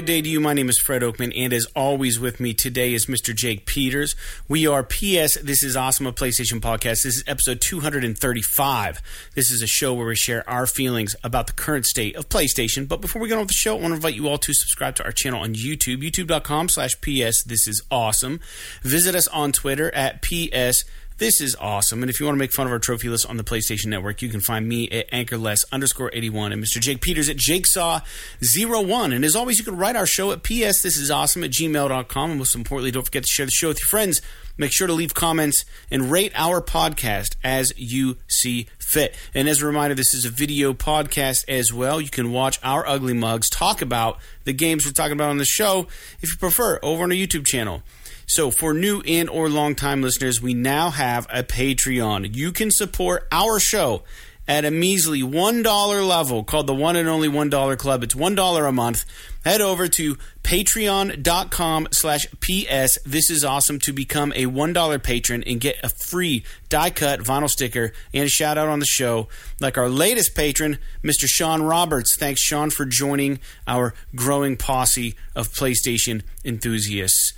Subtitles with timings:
[0.00, 0.40] good day to you.
[0.40, 3.36] My name is Fred Oakman, and as always, with me today is Mr.
[3.36, 4.16] Jake Peters.
[4.48, 5.36] We are PS.
[5.42, 7.02] This is Awesome, a PlayStation podcast.
[7.02, 9.02] This is episode 235.
[9.34, 12.88] This is a show where we share our feelings about the current state of PlayStation.
[12.88, 14.54] But before we get on with the show, I want to invite you all to
[14.54, 17.42] subscribe to our channel on YouTube, youtube.com slash PS.
[17.42, 18.40] This is awesome.
[18.80, 20.86] Visit us on Twitter at PS.
[21.20, 22.02] This is awesome.
[22.02, 24.22] And if you want to make fun of our trophy list on the PlayStation Network,
[24.22, 26.80] you can find me at anchorless underscore 81 and Mr.
[26.80, 29.14] Jake Peters at jakesaw01.
[29.14, 32.30] And as always, you can write our show at PS This is awesome at gmail.com.
[32.30, 34.22] And most importantly, don't forget to share the show with your friends.
[34.56, 39.14] Make sure to leave comments and rate our podcast as you see fit.
[39.34, 42.00] And as a reminder, this is a video podcast as well.
[42.00, 45.44] You can watch our ugly mugs talk about the games we're talking about on the
[45.44, 45.86] show
[46.22, 47.82] if you prefer over on our YouTube channel.
[48.30, 52.32] So, for new and or long-time listeners, we now have a Patreon.
[52.32, 54.04] You can support our show
[54.46, 58.04] at a measly $1 level called the one and only $1 club.
[58.04, 59.04] It's $1 a month.
[59.44, 63.00] Head over to patreon.com slash PS.
[63.04, 67.50] This is awesome to become a $1 patron and get a free die cut vinyl
[67.50, 69.26] sticker and a shout out on the show.
[69.58, 71.26] Like our latest patron, Mr.
[71.26, 72.16] Sean Roberts.
[72.16, 77.32] Thanks, Sean, for joining our growing posse of PlayStation enthusiasts.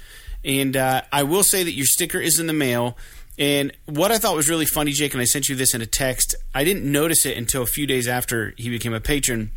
[0.45, 2.97] And uh, I will say that your sticker is in the mail.
[3.39, 5.87] And what I thought was really funny, Jake, and I sent you this in a
[5.87, 9.53] text, I didn't notice it until a few days after he became a patron.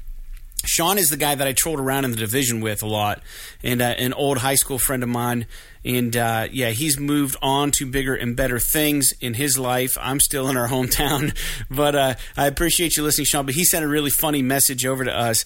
[0.66, 3.22] Sean is the guy that I trolled around in the division with a lot,
[3.64, 5.46] and uh, an old high school friend of mine.
[5.84, 9.96] And uh, yeah, he's moved on to bigger and better things in his life.
[10.02, 11.38] I'm still in our hometown,
[11.70, 13.46] but uh, I appreciate you listening, Sean.
[13.46, 15.46] But he sent a really funny message over to us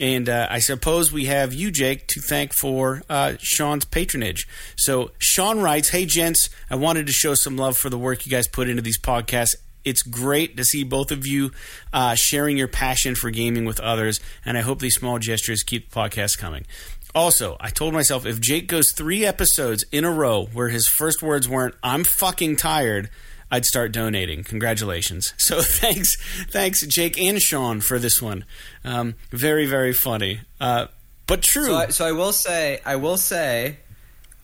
[0.00, 4.48] and uh, I suppose we have you, Jake, to thank for uh, Sean's patronage.
[4.76, 8.32] So Sean writes, "Hey gents, I wanted to show some love for the work you
[8.32, 9.54] guys put into these podcasts."
[9.84, 11.52] It's great to see both of you
[11.92, 15.90] uh, sharing your passion for gaming with others, and I hope these small gestures keep
[15.90, 16.66] the podcast coming.
[17.14, 21.22] Also, I told myself if Jake goes three episodes in a row where his first
[21.22, 23.10] words weren't "I'm fucking tired,"
[23.50, 24.44] I'd start donating.
[24.44, 25.34] Congratulations.
[25.50, 26.16] So thanks,
[26.50, 28.44] thanks, Jake and Sean for this one.
[28.84, 30.86] Um, very, very funny, uh,
[31.26, 31.64] but true.
[31.66, 33.78] So I, so I will say, I will say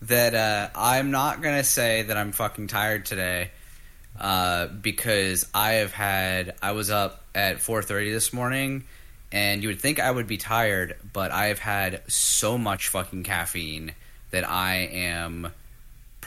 [0.01, 3.51] that uh, I'm not gonna say that I'm fucking tired today
[4.19, 6.55] uh, because I have had.
[6.61, 8.83] I was up at 4:30 this morning,
[9.31, 13.23] and you would think I would be tired, but I have had so much fucking
[13.23, 13.93] caffeine
[14.31, 15.51] that I am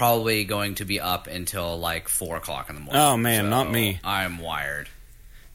[0.00, 3.03] probably going to be up until like four o'clock in the morning.
[3.03, 4.00] Oh man, so not me.
[4.03, 4.88] I'm wired.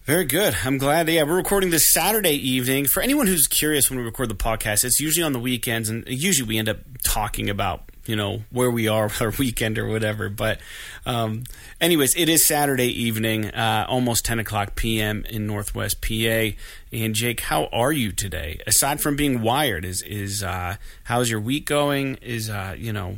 [0.03, 0.55] Very good.
[0.63, 1.09] I'm glad.
[1.09, 2.85] Yeah, we're recording this Saturday evening.
[2.85, 6.03] For anyone who's curious when we record the podcast, it's usually on the weekends, and
[6.07, 10.29] usually we end up talking about you know where we are our weekend or whatever.
[10.29, 10.59] But,
[11.07, 11.45] um,
[11.81, 15.25] anyways, it is Saturday evening, uh, almost 10 o'clock p.m.
[15.27, 16.49] in Northwest PA.
[16.93, 18.59] And Jake, how are you today?
[18.67, 20.75] Aside from being wired, is is uh,
[21.05, 22.17] how's your week going?
[22.17, 23.17] Is uh, you know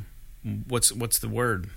[0.67, 1.69] what's what's the word?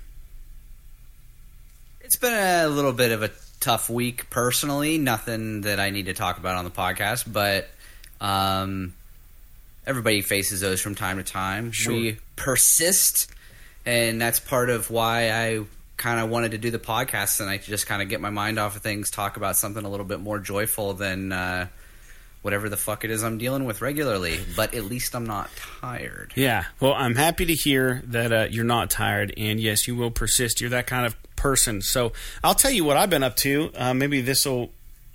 [2.00, 4.98] It's been a little bit of a tough week personally.
[4.98, 7.68] Nothing that I need to talk about on the podcast, but
[8.20, 8.94] um,
[9.86, 11.72] everybody faces those from time to time.
[11.72, 11.92] Sure.
[11.92, 13.30] We persist,
[13.86, 15.64] and that's part of why I
[15.96, 18.58] kind of wanted to do the podcast and I just kind of get my mind
[18.58, 21.66] off of things, talk about something a little bit more joyful than uh,
[22.42, 24.40] whatever the fuck it is I'm dealing with regularly.
[24.56, 26.32] But at least I'm not tired.
[26.34, 26.64] Yeah.
[26.80, 30.60] Well, I'm happy to hear that uh, you're not tired, and yes, you will persist.
[30.60, 31.82] You're that kind of person.
[31.82, 32.12] So
[32.42, 33.70] I'll tell you what I've been up to.
[33.74, 34.70] Uh, maybe this will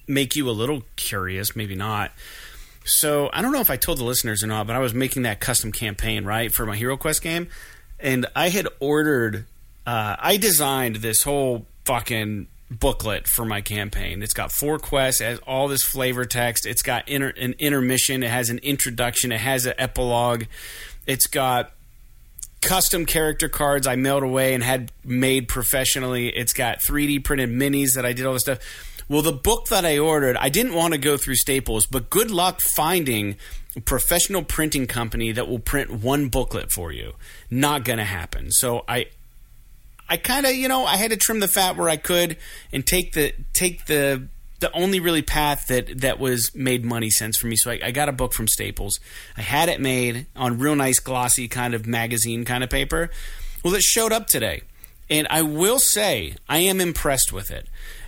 [0.07, 1.55] make you a little curious.
[1.55, 2.11] Maybe not.
[2.85, 5.23] So I don't know if I told the listeners or not, but I was making
[5.23, 7.47] that custom campaign right for my Hero Quest game,
[7.99, 9.45] and I had ordered.
[9.87, 12.47] Uh, I designed this whole fucking
[12.79, 14.21] booklet for my campaign.
[14.23, 16.65] It's got four quests, it has all this flavor text.
[16.65, 18.23] It's got inter- an intermission.
[18.23, 19.31] It has an introduction.
[19.31, 20.45] It has an epilogue.
[21.05, 21.71] It's got
[22.61, 26.29] custom character cards I mailed away and had made professionally.
[26.29, 28.59] It's got 3D printed minis that I did all this stuff.
[29.07, 32.31] Well, the book that I ordered, I didn't want to go through Staples, but good
[32.31, 33.35] luck finding
[33.75, 37.13] a professional printing company that will print one booklet for you.
[37.51, 38.51] Not going to happen.
[38.51, 39.07] So I
[40.07, 42.37] I kind of, you know, I had to trim the fat where I could
[42.71, 44.27] and take the take the
[44.59, 47.55] the only really path that that was made money sense for me.
[47.55, 48.99] So I, I, got a book from Staples.
[49.37, 53.09] I had it made on real nice glossy kind of magazine kind of paper.
[53.63, 54.61] Well, it showed up today,
[55.09, 57.67] and I will say I am impressed with it.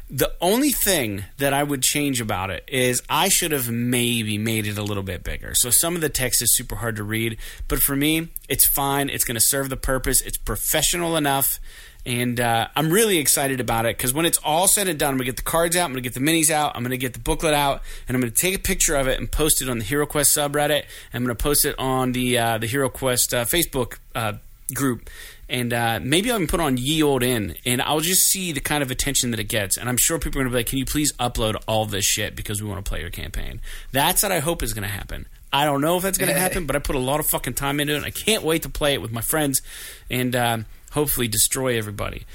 [0.09, 4.65] The only thing that I would change about it is I should have maybe made
[4.65, 5.53] it a little bit bigger.
[5.53, 9.09] So some of the text is super hard to read, but for me, it's fine.
[9.09, 10.21] It's going to serve the purpose.
[10.21, 11.59] It's professional enough
[12.07, 15.18] And uh, I'm really excited about it because when it's all said and done, I'm
[15.18, 16.92] going to get the cards out, I'm going to get the minis out, I'm going
[16.92, 19.30] to get the booklet out, and I'm going to take a picture of it and
[19.30, 20.86] post it on the Hero Quest subreddit.
[21.13, 24.33] I'm going to post it on the uh, the Hero Quest uh, Facebook uh,
[24.74, 25.09] group.
[25.50, 28.62] And uh, maybe I'll even put on Ye Old In, and I'll just see the
[28.62, 29.75] kind of attention that it gets.
[29.75, 32.06] And I'm sure people are going to be like, "Can you please upload all this
[32.06, 33.60] shit because we want to play your campaign?"
[33.92, 35.25] That's what I hope is going to happen.
[35.51, 37.56] I don't know if that's going to happen, but I put a lot of fucking
[37.56, 37.98] time into it.
[37.98, 39.62] And I can't wait to play it with my friends
[40.10, 40.57] and uh,
[40.97, 42.25] hopefully destroy everybody.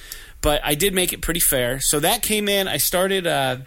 [0.40, 1.80] But I did make it pretty fair.
[1.80, 2.68] So that came in.
[2.68, 3.26] I started.
[3.26, 3.58] Uh,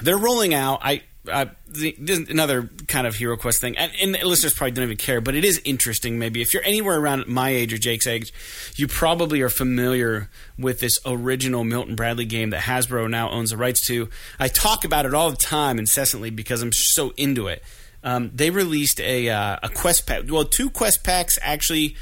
[0.00, 0.80] they're rolling out.
[0.82, 1.02] I.
[1.26, 1.96] Uh, the,
[2.28, 5.42] another kind of hero quest thing, and, and listeners probably don't even care, but it
[5.42, 6.18] is interesting.
[6.18, 8.30] Maybe if you're anywhere around my age or Jake's age,
[8.76, 10.28] you probably are familiar
[10.58, 14.10] with this original Milton Bradley game that Hasbro now owns the rights to.
[14.38, 17.64] I talk about it all the time, incessantly, because I'm so into it
[18.04, 20.24] um, they released a uh, a quest pack.
[20.28, 21.96] Well, two quest packs actually.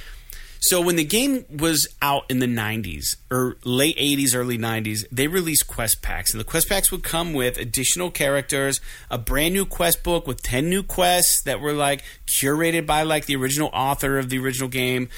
[0.62, 5.26] So when the game was out in the 90s or late 80s, early 90s, they
[5.26, 8.80] released quest packs, and the quest packs would come with additional characters,
[9.10, 13.26] a brand new quest book with 10 new quests that were like curated by like
[13.26, 15.08] the original author of the original game.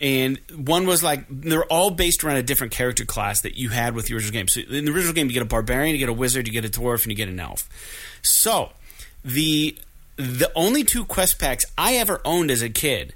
[0.00, 3.96] And one was like they're all based around a different character class that you had
[3.96, 4.46] with the original game.
[4.46, 6.64] So in the original game, you get a barbarian, you get a wizard, you get
[6.64, 7.68] a dwarf, and you get an elf.
[8.22, 8.70] So
[9.24, 9.76] the
[10.16, 13.14] the only two quest packs I ever owned as a kid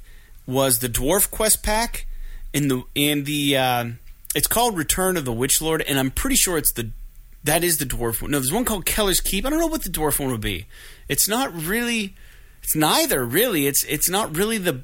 [0.48, 2.06] was the dwarf quest pack
[2.52, 3.84] in the in the uh,
[4.34, 6.90] it's called Return of the Witch Lord, and I'm pretty sure it's the
[7.44, 8.32] that is the dwarf one.
[8.32, 9.46] No, there's one called Kellar's Keep.
[9.46, 10.66] I don't know what the dwarf one would be.
[11.08, 12.16] It's not really.
[12.62, 13.66] It's neither really.
[13.66, 14.82] It's it's not really the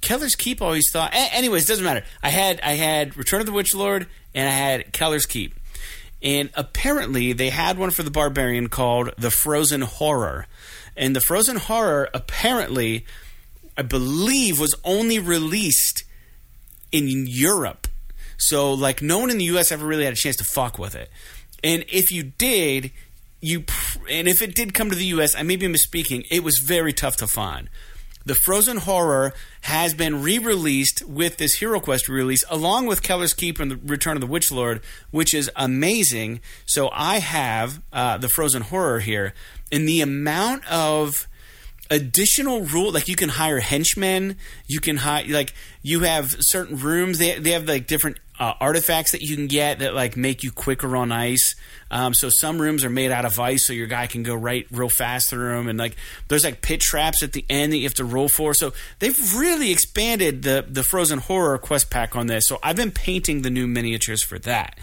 [0.00, 0.60] Kellar's Keep.
[0.60, 1.14] I always thought.
[1.14, 2.04] A- anyways, doesn't matter.
[2.22, 5.54] I had I had Return of the Witch Lord and I had Kellar's Keep,
[6.22, 10.46] and apparently they had one for the barbarian called the Frozen Horror.
[10.96, 13.06] And the Frozen Horror apparently,
[13.80, 16.04] I believe, was only released
[16.92, 17.86] in Europe.
[18.36, 19.72] So, like, no one in the U.S.
[19.72, 21.10] ever really had a chance to fuck with it.
[21.64, 22.90] And if you did,
[23.40, 23.64] you
[24.10, 26.26] and if it did come to the U.S., I may be misspeaking.
[26.30, 27.70] It was very tough to find.
[28.26, 29.32] The Frozen Horror
[29.62, 34.14] has been re-released with this Hero Quest release, along with Kellar's Keep and the Return
[34.14, 36.40] of the Witch Lord, which is amazing.
[36.66, 39.32] So I have uh, the Frozen Horror here,
[39.72, 41.26] and the amount of
[41.90, 44.36] additional rule like you can hire henchmen
[44.68, 45.52] you can hire like
[45.82, 49.80] you have certain rooms they, they have like different uh, artifacts that you can get
[49.80, 51.54] that like make you quicker on ice.
[51.90, 54.66] Um, so some rooms are made out of ice so your guy can go right
[54.70, 55.94] real fast through them and like
[56.28, 58.54] there's like pit traps at the end that you have to roll for.
[58.54, 62.46] So they've really expanded the the frozen horror quest pack on this.
[62.46, 64.78] So i've been painting the new miniatures for that.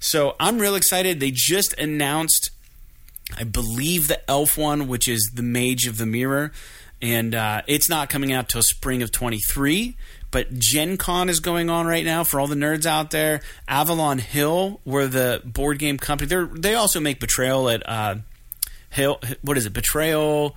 [0.00, 1.20] So i'm real excited.
[1.20, 2.50] They just announced
[3.36, 6.52] I believe the Elf one, which is the Mage of the Mirror,
[7.00, 9.96] and uh, it's not coming out till spring of 23.
[10.30, 13.40] But Gen Con is going on right now for all the nerds out there.
[13.68, 18.16] Avalon Hill, where the board game company, they they also make Betrayal at uh,
[18.90, 19.20] Hill.
[19.42, 19.72] What is it?
[19.72, 20.56] Betrayal.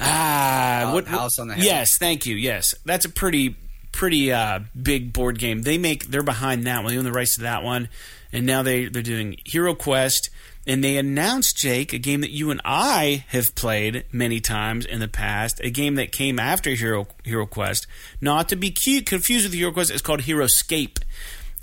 [0.00, 1.64] Ah, Uh, what, House on the Hill.
[1.64, 2.36] Yes, thank you.
[2.36, 3.56] Yes, that's a pretty
[3.92, 5.62] pretty uh, big board game.
[5.62, 6.92] They make they're behind that one.
[6.92, 7.88] They own the rights to that one,
[8.32, 10.30] and now they they're doing Hero Quest.
[10.66, 15.00] And they announced Jake a game that you and I have played many times in
[15.00, 17.86] the past, a game that came after Hero Hero Quest,
[18.20, 19.90] not to be cute, confused with Hero Quest.
[19.90, 20.98] It's called Heroscape,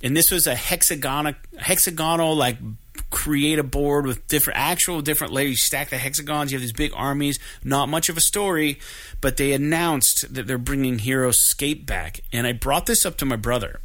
[0.03, 2.57] and this was a hexagonal hexagonal like
[3.09, 5.51] create a board with different actual different layers.
[5.51, 6.51] You stack the hexagons.
[6.51, 7.39] You have these big armies.
[7.63, 8.79] Not much of a story,
[9.21, 13.35] but they announced that they're bringing Heroscape back, and I brought this up to my
[13.35, 13.79] brother.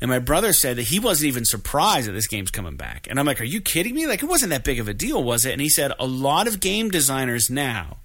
[0.00, 3.06] And my brother said that he wasn't even surprised that this game's coming back.
[3.10, 4.06] And I'm like, are you kidding me?
[4.06, 5.52] Like, it wasn't that big of a deal, was it?
[5.52, 7.96] And he said, a lot of game designers now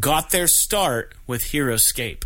[0.00, 2.24] got their start with Heroscape.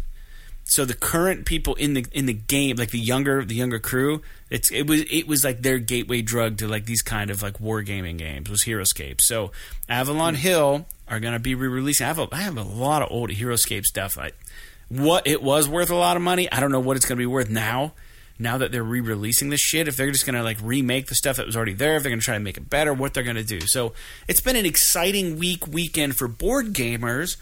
[0.64, 4.22] So the current people in the in the game, like the younger the younger crew,
[4.50, 7.58] it's it was it was like their gateway drug to like these kind of like
[7.58, 9.20] wargaming games was Heroscape.
[9.20, 9.50] So
[9.88, 10.40] Avalon hmm.
[10.40, 12.04] Hill are going to be re-releasing.
[12.04, 14.16] I have a, I have a lot of old Heroscape stuff.
[14.16, 14.30] I,
[14.88, 16.50] what it was worth a lot of money.
[16.52, 17.94] I don't know what it's going to be worth now
[18.40, 21.36] now that they're re-releasing this shit if they're just going to like remake the stuff
[21.36, 23.22] that was already there if they're going to try to make it better what they're
[23.22, 23.60] going to do.
[23.60, 23.92] So
[24.26, 27.36] it's been an exciting week weekend for board gamers.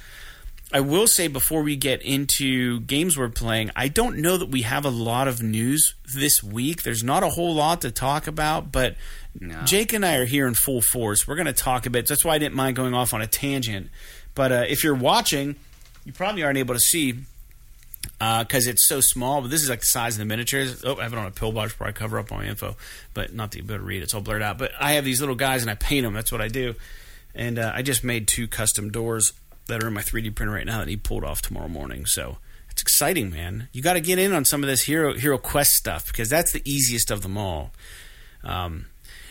[0.70, 4.62] I will say before we get into games we're playing i don't know that we
[4.62, 6.82] have a lot of news this week.
[6.82, 8.94] There's not a whole lot to talk about but
[9.40, 9.62] No.
[9.64, 11.26] jake and i are here in full force.
[11.26, 12.06] We're going to talk a bit.
[12.06, 13.88] That's why i didn't mind going off on a tangent.
[14.34, 15.56] But uh, if you're watching
[16.04, 17.14] you probably aren't able to see
[18.18, 19.42] because it's so small.
[19.42, 20.84] But this is like the size of the miniatures.
[20.84, 22.76] Oh, I have it on a pill box where I cover up my info,
[23.14, 24.02] but not that you better read.
[24.02, 24.58] It's all blurred out.
[24.58, 26.14] But I have these little guys and I paint them.
[26.14, 26.74] That's what I do.
[27.34, 29.32] And uh, I just made two custom doors
[29.68, 32.06] that are in my 3D printer right now that he pulled off tomorrow morning.
[32.06, 32.38] So
[32.70, 33.68] it's exciting, man.
[33.72, 36.52] You got to get in on some of this hero hero quest stuff because that's
[36.52, 37.72] the easiest of them all.
[38.42, 38.86] Um,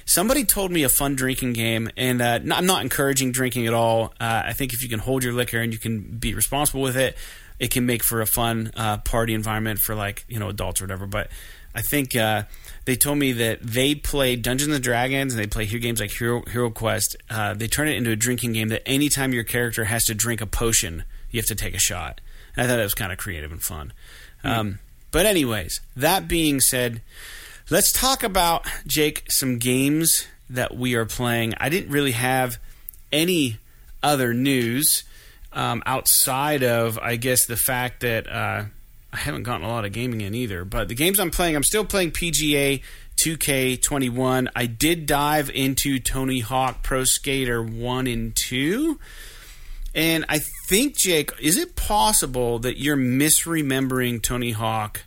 [0.06, 4.14] somebody told me a fun drinking game, and uh, I'm not encouraging drinking at all.
[4.20, 6.98] Uh, I think if you can hold your liquor and you can be responsible with
[6.98, 7.18] it,
[7.60, 10.86] it can make for a fun uh, party environment for like you know adults or
[10.86, 11.08] whatever.
[11.08, 11.30] But
[11.76, 12.44] I think uh,
[12.86, 16.12] they told me that they play Dungeons and Dragons and they play here games like
[16.12, 17.16] Hero, Hero Quest.
[17.30, 20.42] Uh, they turn it into a drinking game that anytime your character has to drink
[20.42, 22.22] a potion, you have to take a shot.
[22.56, 23.94] And I thought that was kind of creative and fun.
[24.44, 24.50] Mm.
[24.50, 24.80] Um,
[25.12, 27.02] but anyways, that being said,
[27.70, 31.54] let's talk about Jake some games that we are playing.
[31.60, 32.58] I didn't really have
[33.12, 33.58] any
[34.02, 35.04] other news
[35.58, 38.66] um, outside of, I guess, the fact that uh,
[39.12, 40.64] I haven't gotten a lot of gaming in either.
[40.64, 42.84] But the games I'm playing, I'm still playing PGA
[43.20, 44.50] 2K21.
[44.56, 49.00] I did dive into Tony Hawk Pro Skater 1 and 2.
[49.96, 55.06] And I think, Jake, is it possible that you're misremembering Tony Hawk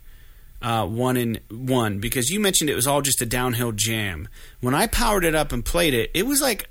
[0.61, 1.99] uh, 1 and 1?
[1.99, 4.27] Because you mentioned it was all just a downhill jam.
[4.59, 6.67] When I powered it up and played it, it was like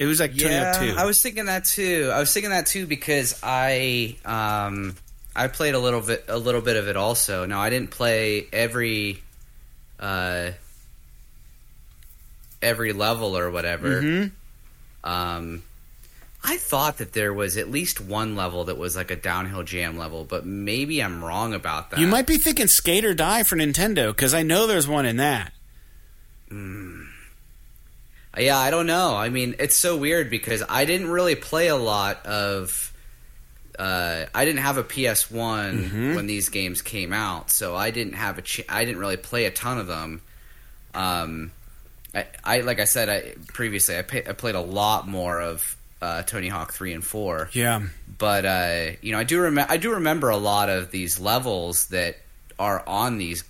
[0.00, 0.94] it was like yeah, 2.
[0.96, 2.10] I was thinking that too.
[2.10, 4.96] I was thinking that too because I um,
[5.36, 7.44] I played a little bit a little bit of it also.
[7.44, 9.22] Now I didn't play every
[10.00, 10.52] uh,
[12.62, 14.00] every level or whatever.
[14.00, 15.10] Mm-hmm.
[15.10, 15.62] Um,
[16.42, 19.98] I thought that there was at least one level that was like a downhill jam
[19.98, 22.00] level, but maybe I'm wrong about that.
[22.00, 25.18] You might be thinking Skate or Die for Nintendo because I know there's one in
[25.18, 25.52] that.
[26.50, 27.09] Mm.
[28.38, 29.14] Yeah, I don't know.
[29.16, 32.86] I mean, it's so weird because I didn't really play a lot of.
[33.78, 36.14] Uh, I didn't have a PS One Mhm.
[36.16, 38.42] when these games came out, so I didn't have a.
[38.42, 40.20] Ch- I didn't really play a ton of them.
[40.94, 41.50] Um,
[42.14, 45.76] I, I like I said I, previously, I, pay, I played a lot more of
[46.02, 47.82] uh, Tony Hawk three and four Yeah.
[48.18, 51.86] but uh, you know, I do remember I do remember a lot of these levels
[51.88, 52.16] that
[52.58, 53.44] are on these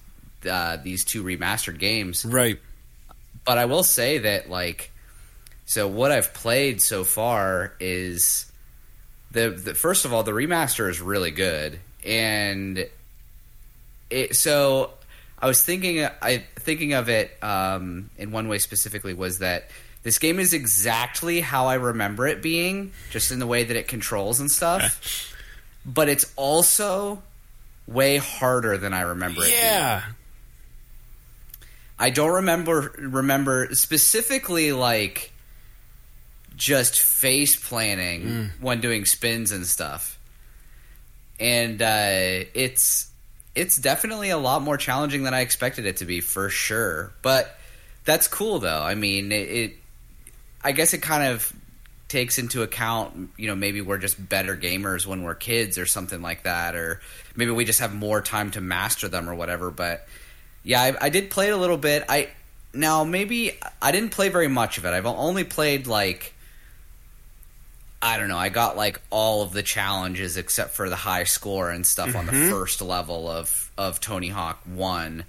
[0.49, 2.25] uh, these two remastered games.
[2.25, 2.59] Right.
[3.45, 4.91] But I will say that like,
[5.67, 8.51] so what I've played so far is
[9.31, 12.87] the, the first of all the remaster is really good, and
[14.11, 14.91] it so.
[15.43, 19.71] I was thinking, I thinking of it um, in one way specifically was that
[20.03, 23.89] this game is exactly how I remember it being, just in the way that it
[23.89, 25.35] controls and stuff.
[25.87, 27.23] but it's also
[27.87, 29.51] way harder than I remember it.
[29.51, 30.03] being.
[32.01, 35.31] I don't remember remember specifically like
[36.57, 40.19] just face planning when doing spins and stuff.
[41.39, 43.11] And uh, it's
[43.55, 47.13] it's definitely a lot more challenging than I expected it to be for sure.
[47.21, 47.55] But
[48.07, 48.83] that's cool though.
[48.83, 49.77] I mean, it, it
[50.65, 51.53] I guess it kind of
[52.09, 56.23] takes into account, you know, maybe we're just better gamers when we're kids or something
[56.23, 57.01] like that or
[57.37, 60.07] maybe we just have more time to master them or whatever, but
[60.63, 62.05] yeah, I, I did play it a little bit.
[62.09, 62.29] I
[62.73, 64.91] now maybe I didn't play very much of it.
[64.91, 66.35] I've only played like
[68.03, 68.39] I don't know.
[68.39, 72.27] I got like all of the challenges except for the high score and stuff on
[72.27, 75.25] the first level of of Tony Hawk One,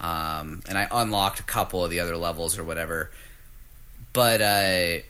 [0.00, 3.10] um, and I unlocked a couple of the other levels or whatever.
[4.12, 5.02] But uh,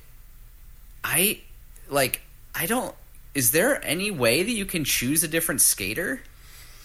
[1.04, 1.40] I
[1.90, 2.22] like
[2.54, 2.94] I don't.
[3.34, 6.22] Is there any way that you can choose a different skater?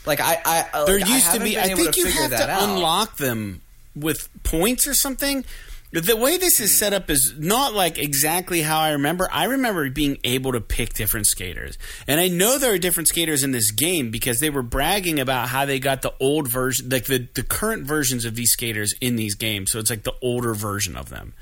[0.05, 1.57] Like I, I like, There I used to be.
[1.57, 2.63] I think you have that to out.
[2.69, 3.61] unlock them
[3.95, 5.45] with points or something.
[5.91, 9.29] The way this is set up is not like exactly how I remember.
[9.31, 11.77] I remember being able to pick different skaters.
[12.07, 15.49] And I know there are different skaters in this game because they were bragging about
[15.49, 19.17] how they got the old version, like the, the current versions of these skaters in
[19.17, 19.71] these games.
[19.71, 21.35] So it's like the older version of them.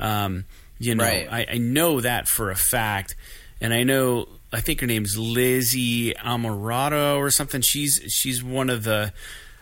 [0.00, 0.46] Um,
[0.80, 1.28] you know, Right.
[1.30, 3.14] I, I know that for a fact.
[3.60, 7.62] And I know, I think her name's Lizzie Amarato or something.
[7.62, 9.12] She's she's one of the,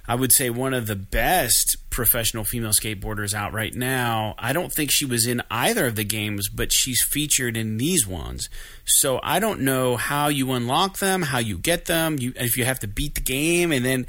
[0.08, 4.34] I would say one of the best professional female skateboarders out right now.
[4.38, 8.06] I don't think she was in either of the games, but she's featured in these
[8.06, 8.48] ones.
[8.84, 12.64] So I don't know how you unlock them, how you get them, you if you
[12.64, 14.06] have to beat the game, and then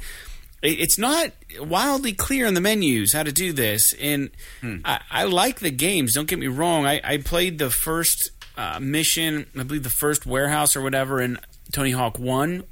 [0.62, 3.92] it's not wildly clear in the menus how to do this.
[4.00, 4.78] And hmm.
[4.84, 6.14] I, I like the games.
[6.14, 6.86] Don't get me wrong.
[6.86, 11.38] I, I played the first uh, mission, I believe the first warehouse or whatever in
[11.72, 12.64] Tony Hawk One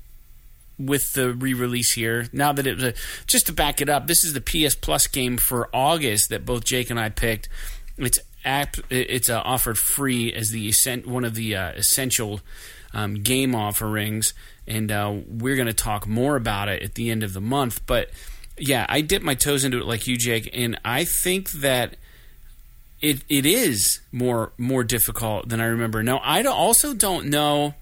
[0.79, 2.27] with the re-release here.
[2.33, 2.95] Now that it was a,
[3.27, 6.65] just to back it up, this is the PS Plus game for August that both
[6.65, 7.49] Jake and I picked.
[7.97, 8.77] It's app.
[8.89, 10.73] It's uh, offered free as the
[11.05, 12.41] one of the uh, essential
[12.93, 14.33] um, game offerings,
[14.67, 17.85] and uh, we're going to talk more about it at the end of the month.
[17.87, 18.11] But
[18.59, 21.97] yeah, I dipped my toes into it like you, Jake, and I think that
[23.01, 26.03] it it is more more difficult than I remember.
[26.03, 27.75] Now, I also don't know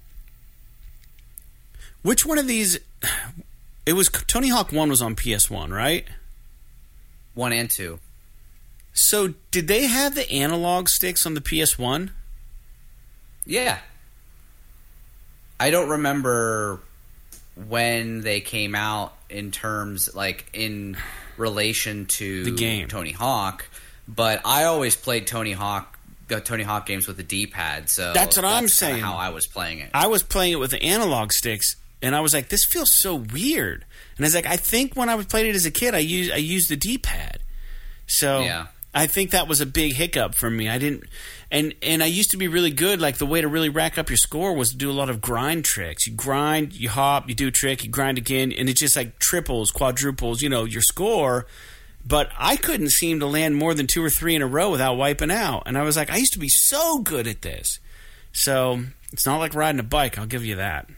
[2.03, 2.79] Which one of these?
[3.85, 6.07] It was Tony Hawk One was on PS One, right?
[7.35, 7.99] One and two.
[8.93, 12.11] So did they have the analog sticks on the PS One?
[13.47, 13.79] Yeah.
[15.61, 16.81] I don't remember
[17.69, 20.97] when they came out in terms like in
[21.37, 22.89] relation to The game.
[22.89, 23.68] Tony Hawk,
[24.09, 25.99] but I always played Tony Hawk
[26.29, 29.01] the Tony Hawk games with the D-pad, so That's what I'm saying.
[29.01, 29.91] How I was playing it.
[29.95, 33.15] I was playing it with the analog sticks, and I was like, "This feels so
[33.15, 33.85] weird."
[34.17, 35.99] And I was like, "I think when I was playing it as a kid, I
[35.99, 37.41] used I used the D pad."
[38.07, 38.67] So Yeah.
[38.95, 40.69] I think that was a big hiccup for me.
[40.69, 41.05] I didn't,
[41.51, 43.01] and and I used to be really good.
[43.01, 45.21] Like the way to really rack up your score was to do a lot of
[45.21, 46.07] grind tricks.
[46.07, 49.19] You grind, you hop, you do a trick, you grind again, and it just like
[49.19, 51.47] triples, quadruples, you know, your score.
[52.09, 54.95] But I couldn't seem to land more than two or three in a row without
[54.95, 55.65] wiping out.
[55.67, 57.81] And I was like, I used to be so good at this.
[58.33, 58.81] So
[59.13, 60.19] it's not like riding a bike.
[60.19, 60.89] I'll give you that.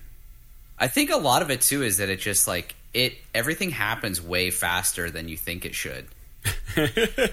[0.79, 4.23] I think a lot of it too is that it just like it everything happens
[4.23, 6.07] way faster than you think it should.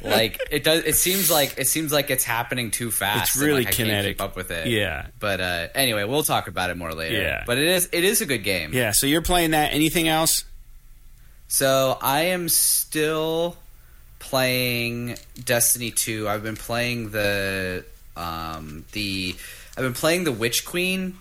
[0.03, 3.29] like it does it seems like it seems like it's happening too fast.
[3.29, 4.17] It's and, really like, I can't kinetic.
[4.17, 4.67] keep up with it.
[4.67, 5.07] Yeah.
[5.19, 7.21] But uh anyway, we'll talk about it more later.
[7.21, 7.43] Yeah.
[7.45, 8.73] But it is it is a good game.
[8.73, 8.91] Yeah.
[8.91, 9.71] So you're playing that.
[9.71, 10.43] Anything else?
[11.47, 13.55] So I am still
[14.19, 16.27] playing Destiny 2.
[16.27, 19.35] I've been playing the um the
[19.77, 21.17] I've been playing the Witch Queen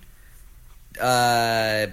[1.00, 1.88] uh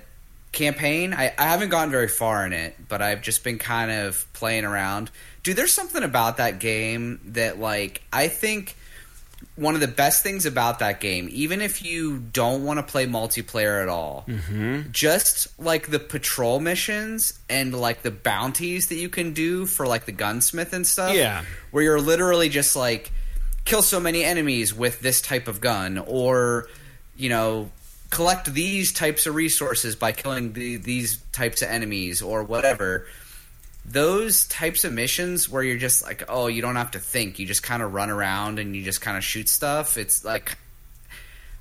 [0.53, 1.13] campaign.
[1.13, 4.63] I, I haven't gotten very far in it, but I've just been kind of playing
[4.63, 5.11] around.
[5.41, 8.77] Dude, there's something about that game that like I think
[9.55, 13.05] one of the best things about that game, even if you don't want to play
[13.05, 14.91] multiplayer at all, mm-hmm.
[14.91, 20.05] just like the patrol missions and like the bounties that you can do for like
[20.05, 21.13] the gunsmith and stuff.
[21.13, 21.43] Yeah.
[21.69, 23.11] Where you're literally just like
[23.65, 26.67] kill so many enemies with this type of gun or
[27.15, 27.69] you know
[28.09, 33.07] collect these types of resources by killing the, these types of enemies or whatever
[33.85, 37.39] those types of missions where you're just like oh you don't have to think.
[37.39, 39.97] You just kind of run around and you just kind of shoot stuff.
[39.97, 40.57] It's like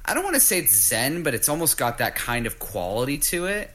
[0.04, 3.18] i don't want to say it's zen but it's almost got that kind of quality
[3.18, 3.70] to it.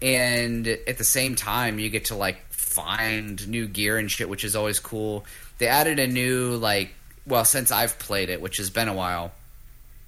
[0.00, 4.44] And at the same time you get to like find new gear and shit which
[4.44, 5.24] is always cool.
[5.58, 6.94] They added a new like
[7.26, 9.32] well since i've played it which has been a while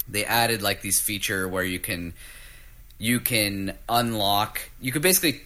[0.09, 2.14] they added like these feature where you can
[2.98, 5.40] you can unlock you could basically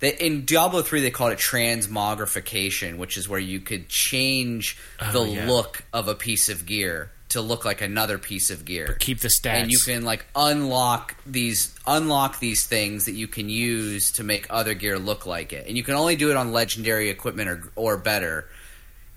[0.00, 4.76] they, in Diablo 3 they called it transmogrification which is where you could change
[5.12, 5.48] the Oh, yeah.
[5.48, 9.28] look of a piece of gear to look like another piece of gear Keep the
[9.28, 9.46] stats.
[9.62, 14.46] and you can like unlock these unlock these things that you can use to make
[14.50, 17.70] other gear look like it and you can only do it on legendary equipment or
[17.76, 18.46] or better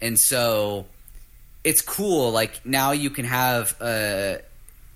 [0.02, 0.86] and so
[1.64, 4.36] it's cool like now you can have uh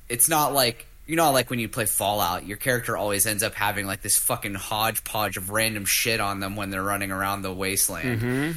[0.09, 3.55] it's not like you know like when you play fallout your character always ends up
[3.55, 7.51] having like this fucking hodgepodge of random shit on them when they're running around the
[7.51, 8.21] wasteland.
[8.21, 8.51] Mm-hmm.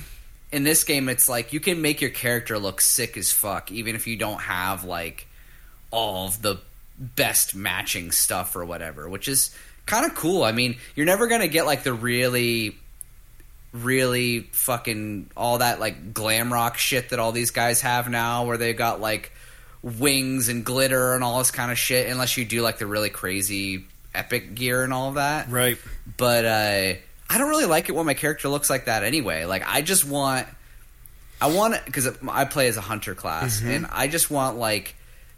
[0.53, 3.95] In this game it's like you can make your character look sick as fuck even
[3.95, 5.27] if you don't have like
[5.91, 6.59] all of the
[6.99, 10.43] best matching stuff or whatever which is kind of cool.
[10.43, 12.77] I mean you're never gonna get like the really
[13.73, 18.57] really fucking all that like glam rock shit that all these guys have now where
[18.57, 19.31] they got like
[19.83, 23.11] wings and glitter and all this kind of shit unless you do like the really
[23.11, 25.79] crazy epic gear and all of that right.
[26.17, 26.95] but uh,
[27.31, 29.45] I don't really like it when my character looks like that anyway.
[29.45, 30.49] Like I just want,
[31.41, 34.97] I want because I play as a hunter class, and I just want like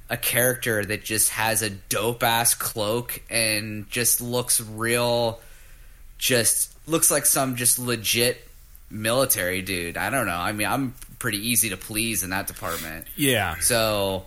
[0.08, 5.38] a character that just has a dope ass cloak and just looks real,
[6.16, 8.48] just looks like some just legit
[8.90, 9.98] military dude.
[9.98, 10.32] I don't know.
[10.32, 13.06] I mean, I'm pretty easy to please in that department.
[13.16, 13.56] Yeah.
[13.60, 14.24] So,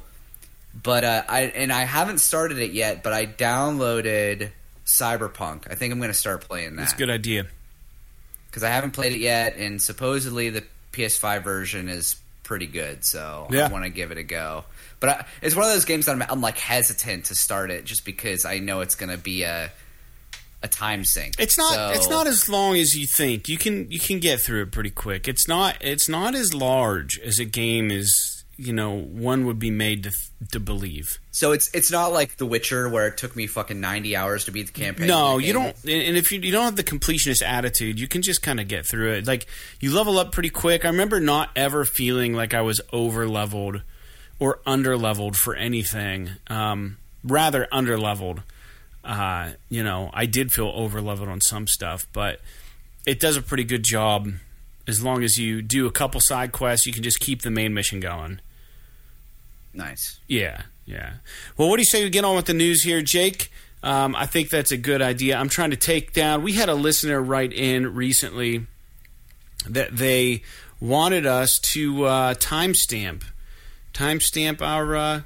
[0.82, 4.50] but uh, I and I haven't started it yet, but I downloaded
[4.86, 5.72] Cyberpunk.
[5.72, 7.46] I think I'm going to start playing that That's a good idea.
[8.48, 13.04] because I haven't played it yet, and supposedly the PS5 version is pretty good.
[13.04, 13.66] So Yeah.
[13.68, 14.66] I want to give it a go.
[15.00, 17.86] But I, it's one of those games that I'm, I'm like hesitant to start it
[17.86, 19.72] just because I know it's going to be a
[20.64, 21.36] a time sink.
[21.38, 21.74] It's not.
[21.74, 23.48] So- It's not as long as you think.
[23.50, 23.92] You can.
[23.92, 25.28] You can get through it pretty quick.
[25.28, 25.78] It's not.
[25.82, 30.12] It's not as large as a game as you know one would be made to
[30.52, 31.20] to believe.
[31.32, 34.52] So it's it's not like The Witcher where it took me fucking 90 hours to
[34.52, 35.08] beat the campaign.
[35.08, 35.76] No, The you don't.
[35.84, 38.86] And if you, you don't have the completionist attitude, you can just kind of get
[38.86, 39.28] through it.
[39.28, 39.48] Like
[39.80, 40.86] you level up pretty quick.
[40.86, 43.82] I remember not ever feeling like I was over leveled
[44.40, 46.32] or under leveled for anything.
[46.48, 48.44] Um, rather under leveled.
[49.04, 52.42] Uh, you know, I did feel over leveled on some stuff, but
[53.06, 54.30] it does a pretty good job.
[54.88, 57.74] As long as you do a couple side quests, you can just keep the main
[57.74, 58.40] mission going.
[59.76, 60.20] Nice.
[60.28, 61.16] Yeah, yeah.
[61.58, 63.52] Well, what do you say we get on with the news here, Jake?
[63.84, 65.38] Um, I think that's a good idea.
[65.38, 66.42] I'm trying to take down.
[66.42, 68.66] We had a listener write in recently
[69.68, 70.42] that they
[70.80, 73.24] wanted us to uh, timestamp
[73.94, 75.22] timestamp our uh,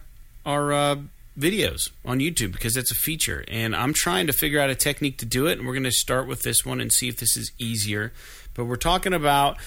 [0.46, 0.96] our uh,
[1.38, 5.18] videos on YouTube because that's a feature, and I'm trying to figure out a technique
[5.20, 5.58] to do it.
[5.58, 8.14] And we're going to start with this one and see if this is easier.
[8.54, 9.58] But we're talking about.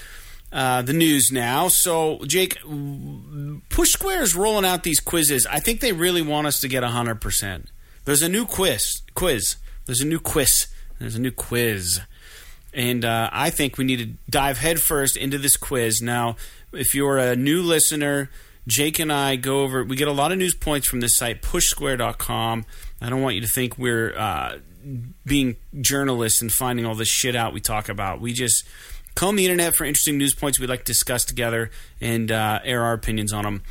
[0.52, 1.68] Uh, the news now.
[1.68, 2.58] So, Jake,
[3.70, 5.46] Push Square is rolling out these quizzes.
[5.46, 7.66] I think they really want us to get 100%.
[8.04, 9.00] There's a new quiz.
[9.14, 9.56] Quiz.
[9.86, 10.66] There's a new quiz.
[10.98, 12.00] There's a new quiz.
[12.74, 16.02] And uh, I think we need to dive headfirst into this quiz.
[16.02, 16.36] Now,
[16.72, 18.30] if you're a new listener,
[18.66, 21.42] Jake and I go over, we get a lot of news points from this site,
[21.42, 22.64] pushsquare.com.
[23.00, 24.58] I don't want you to think we're uh,
[25.26, 28.20] being journalists and finding all this shit out we talk about.
[28.20, 28.64] We just
[29.14, 31.70] comb the internet for interesting news points we'd like to discuss together
[32.01, 33.62] and uh, air our opinions on them.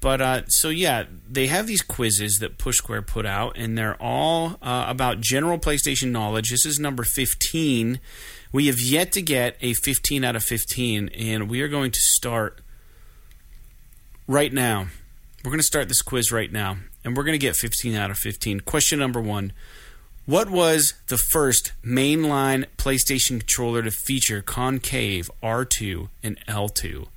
[0.00, 3.96] But uh, so yeah, they have these quizzes that Push Square put out, and they're
[4.02, 6.50] all uh, about general PlayStation knowledge.
[6.50, 8.00] This is number fifteen.
[8.50, 12.00] We have yet to get a fifteen out of fifteen, and we are going to
[12.00, 12.60] start
[14.26, 14.88] right now.
[15.44, 18.10] We're going to start this quiz right now, and we're going to get fifteen out
[18.10, 18.58] of fifteen.
[18.58, 19.52] Question number one:
[20.24, 27.08] What was the first mainline PlayStation controller to feature concave R2 and L2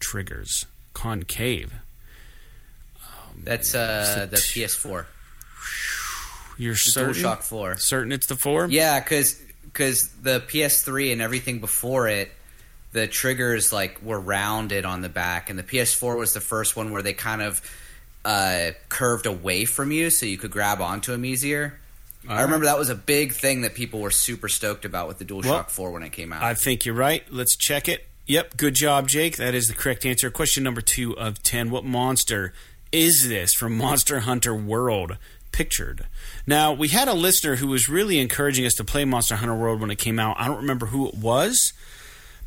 [0.00, 0.66] triggers?
[0.92, 1.72] Concave.
[3.44, 5.06] That's uh, the PS4.
[6.58, 7.14] You're certain?
[7.14, 7.78] DualShock 4.
[7.78, 8.66] Certain it's the four?
[8.66, 9.38] Yeah, because
[9.72, 12.30] the PS3 and everything before it,
[12.92, 16.90] the triggers like were rounded on the back, and the PS4 was the first one
[16.90, 17.62] where they kind of
[18.24, 21.78] uh, curved away from you, so you could grab onto them easier.
[22.28, 25.18] All I remember that was a big thing that people were super stoked about with
[25.18, 26.42] the DualShock Well, 4 when it came out.
[26.42, 27.24] I think you're right.
[27.30, 28.06] Let's check it.
[28.26, 29.36] Yep, good job, Jake.
[29.38, 30.30] That is the correct answer.
[30.30, 31.70] Question number two of 10.
[31.70, 32.52] What monster
[32.92, 35.16] is this from Monster Hunter World
[35.50, 36.06] pictured?
[36.46, 39.80] Now, we had a listener who was really encouraging us to play Monster Hunter World
[39.80, 40.36] when it came out.
[40.38, 41.72] I don't remember who it was.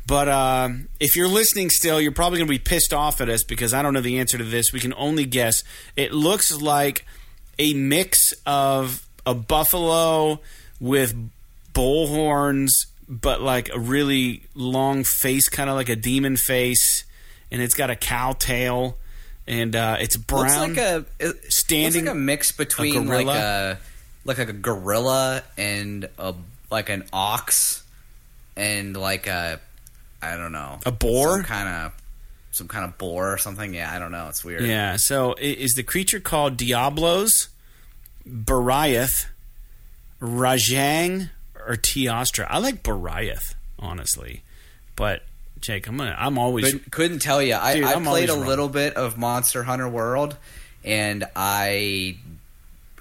[0.06, 0.68] But uh,
[1.00, 3.82] if you're listening still, you're probably going to be pissed off at us because I
[3.82, 4.72] don't know the answer to this.
[4.72, 5.62] We can only guess.
[5.96, 7.06] It looks like
[7.58, 10.40] a mix of a buffalo
[10.80, 11.14] with
[11.72, 17.04] bull horns, but like a really long face, kind of like a demon face,
[17.50, 18.96] and it's got a cow tail,
[19.46, 20.68] and uh, it's brown.
[20.68, 23.78] looks like a it standing- like a mix between like a
[24.24, 26.34] like a gorilla and a
[26.70, 27.82] like an ox
[28.56, 29.60] and like a
[30.22, 31.42] I don't know A boar?
[31.42, 31.92] kind of
[32.52, 33.74] some kind of boar or something.
[33.74, 34.28] Yeah, I don't know.
[34.28, 34.62] It's weird.
[34.62, 34.96] Yeah.
[34.96, 37.48] So is the creature called Diablos,
[38.28, 39.26] Barioth,
[40.20, 41.30] Rajang,
[41.66, 42.46] or Teostra?
[42.48, 44.42] I like Barioth, honestly,
[44.96, 45.22] but
[45.60, 46.14] Jake, I'm gonna.
[46.18, 46.66] I'm always.
[46.66, 47.54] Couldn't, couldn't tell you.
[47.54, 48.46] I, Dude, I played a wrong.
[48.46, 50.36] little bit of Monster Hunter World,
[50.84, 52.16] and I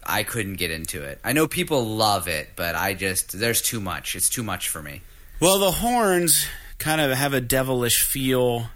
[0.05, 1.19] I couldn't get into it.
[1.23, 4.15] I know people love it, but I just there's too much.
[4.15, 5.01] It's too much for me.
[5.39, 8.67] Well, the horns kind of have a devilish feel.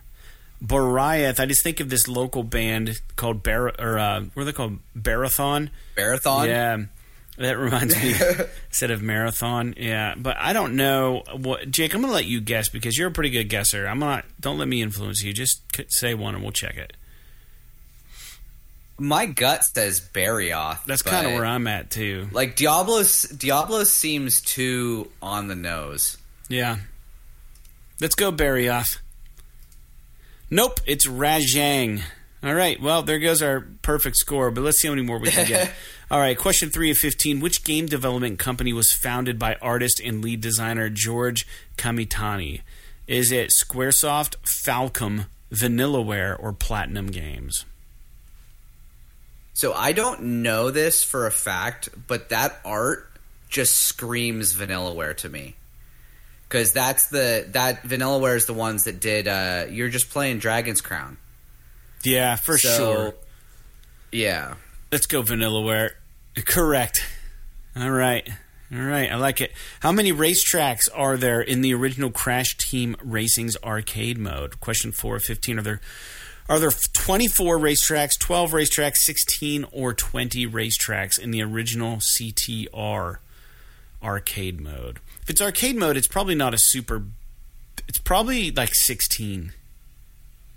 [0.63, 4.54] Barioth, I just think of this local band called Bar or uh, what are they
[4.54, 4.80] called?
[4.98, 5.70] Barathon.
[5.96, 6.48] Marathon.
[6.48, 6.78] Yeah,
[7.38, 8.15] that reminds me
[8.70, 9.76] instead of marathon.
[9.78, 11.93] Yeah, but I don't know what Jake.
[11.93, 13.86] I'm gonna let you guess because you're a pretty good guesser.
[13.88, 14.26] I'm not.
[14.39, 15.32] Don't let me influence you.
[15.34, 16.93] Just say one and we'll check it.
[19.00, 20.84] My gut says Barioth.
[20.86, 22.30] That's kind of where I'm at too.
[22.32, 23.24] like Diablos.
[23.24, 26.17] Diablos seems too on the nose.
[26.50, 26.78] Yeah.
[28.02, 28.98] Let's go, Barioth.
[30.49, 32.01] Nope, it's Rajang.
[32.41, 35.29] All right, well, there goes our perfect score, but let's see how many more we
[35.29, 35.71] can get.
[36.12, 37.41] All right, question three of 15.
[37.41, 42.62] Which game development company was founded by artist and lead designer George Kamitani?
[43.07, 47.65] Is it Squaresoft, Falcom, Vanillaware, or Platinum Games?
[49.53, 53.12] So I don't know this for a fact, but that art
[53.49, 55.57] just screams Vanillaware to me.
[56.47, 59.27] Because that's the that Vanillaware is the ones that did.
[59.27, 61.17] Uh, you're just playing Dragon's Crown.
[62.03, 63.13] Yeah, for So, sure.
[64.12, 64.55] Yeah.
[64.91, 65.91] Let's go Vanillaware.
[66.45, 67.03] Correct.
[67.75, 68.27] All right.
[68.71, 69.12] All right.
[69.12, 69.51] I like it.
[69.81, 74.60] How many racetracks are there in the original Crash Team Racing's arcade mode?
[74.60, 75.60] Question 4 of 15.
[75.60, 75.81] Are there
[76.49, 83.17] are there 24 racetracks, 12 racetracks, 16 or 20 racetracks in the original CTR
[84.01, 84.99] arcade mode?
[85.27, 87.03] If it's arcade mode, it's probably not a super
[87.85, 89.51] it's probably like 16.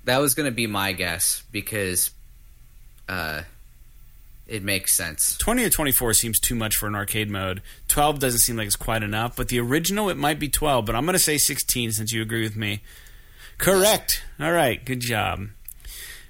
[0.04, 2.12] That was going to be my guess because
[3.08, 3.42] uh,
[4.46, 5.36] it makes sense.
[5.38, 7.62] 20 or 24 seems too much for an arcade mode.
[7.88, 10.94] 12 doesn't seem like it's quite enough, but the original it might be 12, but
[10.94, 12.80] I'm going to say 16 since you agree with me.
[13.58, 14.22] Correct.
[14.38, 15.48] All right, good job.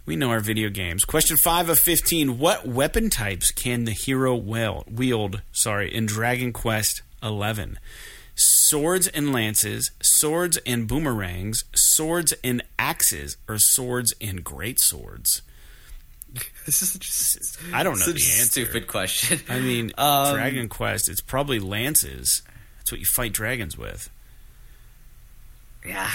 [0.07, 1.05] We know our video games.
[1.05, 5.43] Question five of fifteen: What weapon types can the hero wield?
[5.53, 7.79] Sorry, in Dragon Quest Eleven.
[8.43, 15.43] Swords and lances, swords and boomerangs, swords and axes, or swords and great swords.
[16.67, 18.45] This is just I don't know such the a answer.
[18.65, 19.41] stupid question.
[19.49, 21.09] I mean, Um, Dragon Quest.
[21.11, 22.43] It's probably lances.
[22.79, 24.09] That's what you fight dragons with.
[25.85, 26.11] yeah,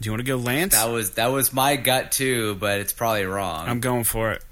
[0.00, 0.74] Do you want to go lance?
[0.74, 3.68] that was that was my gut too, but it's probably wrong.
[3.68, 4.42] I'm going for it.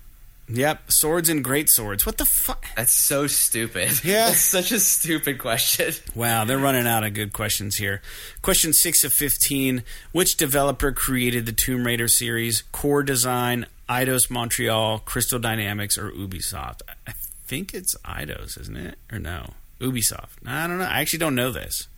[0.50, 2.06] Yep, swords and great swords.
[2.06, 2.64] What the fuck?
[2.76, 3.90] That's so stupid.
[4.04, 4.26] Yeah.
[4.28, 5.92] That's such a stupid question.
[6.14, 8.00] Wow, they're running out of good questions here.
[8.40, 9.82] Question 6 of 15.
[10.12, 12.62] Which developer created the Tomb Raider series?
[12.72, 16.80] Core Design, Eidos Montreal, Crystal Dynamics, or Ubisoft?
[17.06, 17.12] I
[17.46, 18.98] think it's Eidos, isn't it?
[19.12, 19.52] Or no?
[19.80, 20.28] Ubisoft.
[20.46, 20.84] I don't know.
[20.84, 21.88] I actually don't know this.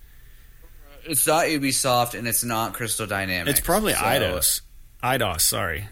[1.04, 3.58] It's not Ubisoft and it's not Crystal Dynamics.
[3.58, 4.60] It's probably so- Eidos.
[5.04, 5.88] Eidos, sorry.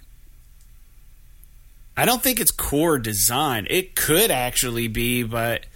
[1.99, 3.67] I don't think it's Core Design.
[3.69, 5.67] It could actually be, but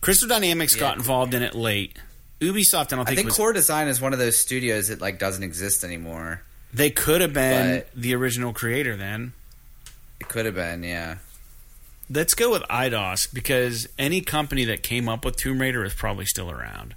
[0.00, 0.80] Crystal Dynamics Yeah.
[0.80, 1.98] got involved in it late.
[2.40, 5.00] Ubisoft, I don't I think, think was Core Design is one of those studios that
[5.00, 6.42] like doesn't exist anymore.
[6.72, 9.32] They could have been the original creator then.
[10.20, 11.16] It could have been, yeah.
[12.10, 16.24] Let's go with Eidos because any company that came up with Tomb Raider is probably
[16.24, 16.94] still around.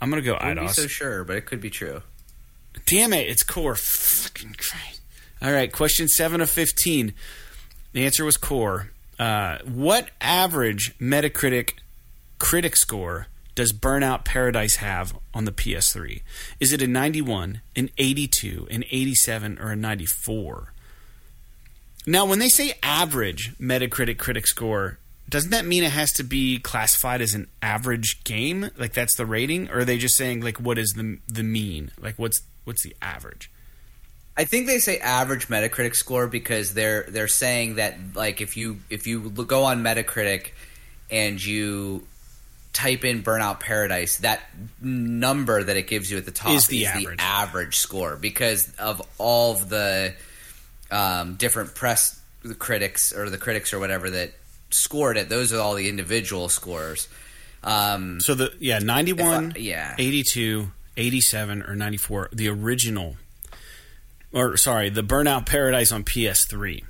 [0.00, 0.70] I'm going to go Eidos.
[0.74, 2.02] so sure, but it could be true.
[2.86, 3.74] Damn it, it's Core.
[3.76, 4.97] Fucking Christ.
[5.40, 7.14] All right, question 7 of 15.
[7.92, 8.90] The answer was Core.
[9.18, 11.74] Uh, what average Metacritic
[12.38, 16.22] critic score does Burnout Paradise have on the PS3?
[16.60, 20.72] Is it a 91, an 82, an 87, or a 94?
[22.06, 24.98] Now, when they say average Metacritic critic score,
[25.28, 28.70] doesn't that mean it has to be classified as an average game?
[28.78, 31.90] Like that's the rating, or are they just saying like what is the the mean?
[32.00, 33.50] Like what's what's the average?
[34.38, 38.78] I think they say average Metacritic score because they're they're saying that like if you
[38.88, 40.50] if you go on Metacritic
[41.10, 42.06] and you
[42.72, 44.40] type in Burnout Paradise, that
[44.80, 47.18] number that it gives you at the top Is the average.
[47.20, 50.14] average score because of all of the
[50.92, 52.20] um, different press
[52.60, 54.30] critics or the critics or whatever that
[54.70, 55.28] scored it.
[55.28, 57.08] Those are all the individual scores.
[57.64, 59.94] Um, So the yeah, 91, I- yeah.
[59.98, 63.16] 82, 87 or 94, the original
[64.32, 66.84] or sorry, the Burnout Paradise on PS3.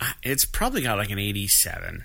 [0.00, 2.04] Ah, It's probably got like an 87.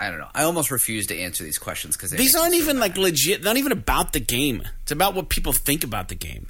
[0.00, 0.28] I don't know.
[0.34, 3.70] I almost refuse to answer these questions because These aren't even like legit, not even
[3.70, 4.62] about the game.
[4.82, 6.48] It's about what people think about the game.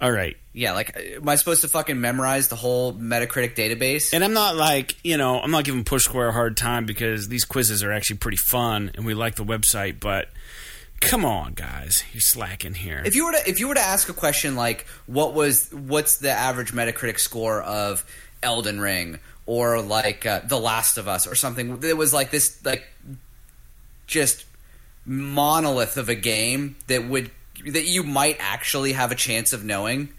[0.00, 0.36] All right.
[0.52, 4.12] Yeah, like, am I supposed to fucking memorize the whole Metacritic database?
[4.12, 7.28] And I'm not like, you know, I'm not giving Push Square a hard time because
[7.28, 10.26] these quizzes are actually pretty fun and we like the website, but
[11.02, 12.04] come on, guys.
[12.12, 13.02] You're slacking here.
[13.04, 16.18] if you were to if you were to ask a question like, what was what's
[16.18, 18.04] the average Metacritic score of
[18.42, 21.82] Elden Ring or like uh, The Last of Us or something?
[21.82, 22.84] It was like this like
[24.06, 24.46] just
[25.04, 27.30] monolith of a game that would
[27.66, 30.12] that you might actually have a chance of knowing.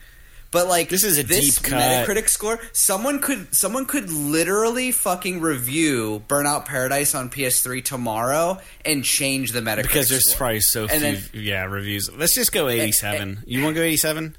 [0.54, 1.80] But like This is a this deep cut.
[1.82, 9.04] Metacritic score, someone could someone could literally fucking review Burnout Paradise on PS3 tomorrow and
[9.04, 10.38] change the Metacritic because there's score.
[10.38, 12.10] probably so few, then- yeah, reviews.
[12.16, 13.44] Let's just go 87.
[13.48, 14.36] you want to go 87?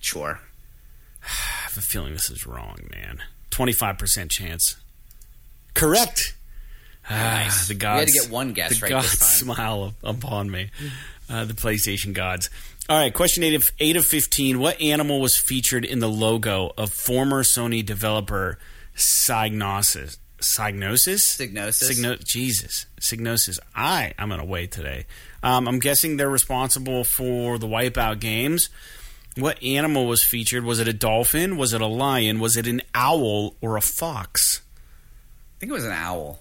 [0.00, 0.40] Sure.
[1.22, 1.26] I
[1.62, 3.22] have a feeling this is wrong, man.
[3.50, 4.76] 25% chance.
[5.74, 6.34] Correct.
[7.08, 7.68] Ah, Nice.
[7.68, 9.54] the We had to get one guess the right gods this time.
[9.54, 10.70] smile upon me.
[11.30, 12.50] Uh, the PlayStation gods.
[12.88, 14.60] All right, question eight of eight of fifteen.
[14.60, 18.58] What animal was featured in the logo of former Sony developer
[18.94, 20.18] Psygnosis?
[20.38, 21.20] Psygnosis?
[21.36, 21.88] Signosis.
[21.88, 23.58] Signo- Jesus, Psygnosis.
[23.74, 25.06] I I'm gonna wait today.
[25.42, 28.68] Um, I'm guessing they're responsible for the Wipeout games.
[29.36, 30.64] What animal was featured?
[30.64, 31.56] Was it a dolphin?
[31.56, 32.38] Was it a lion?
[32.38, 34.60] Was it an owl or a fox?
[35.56, 36.38] I think it was an owl,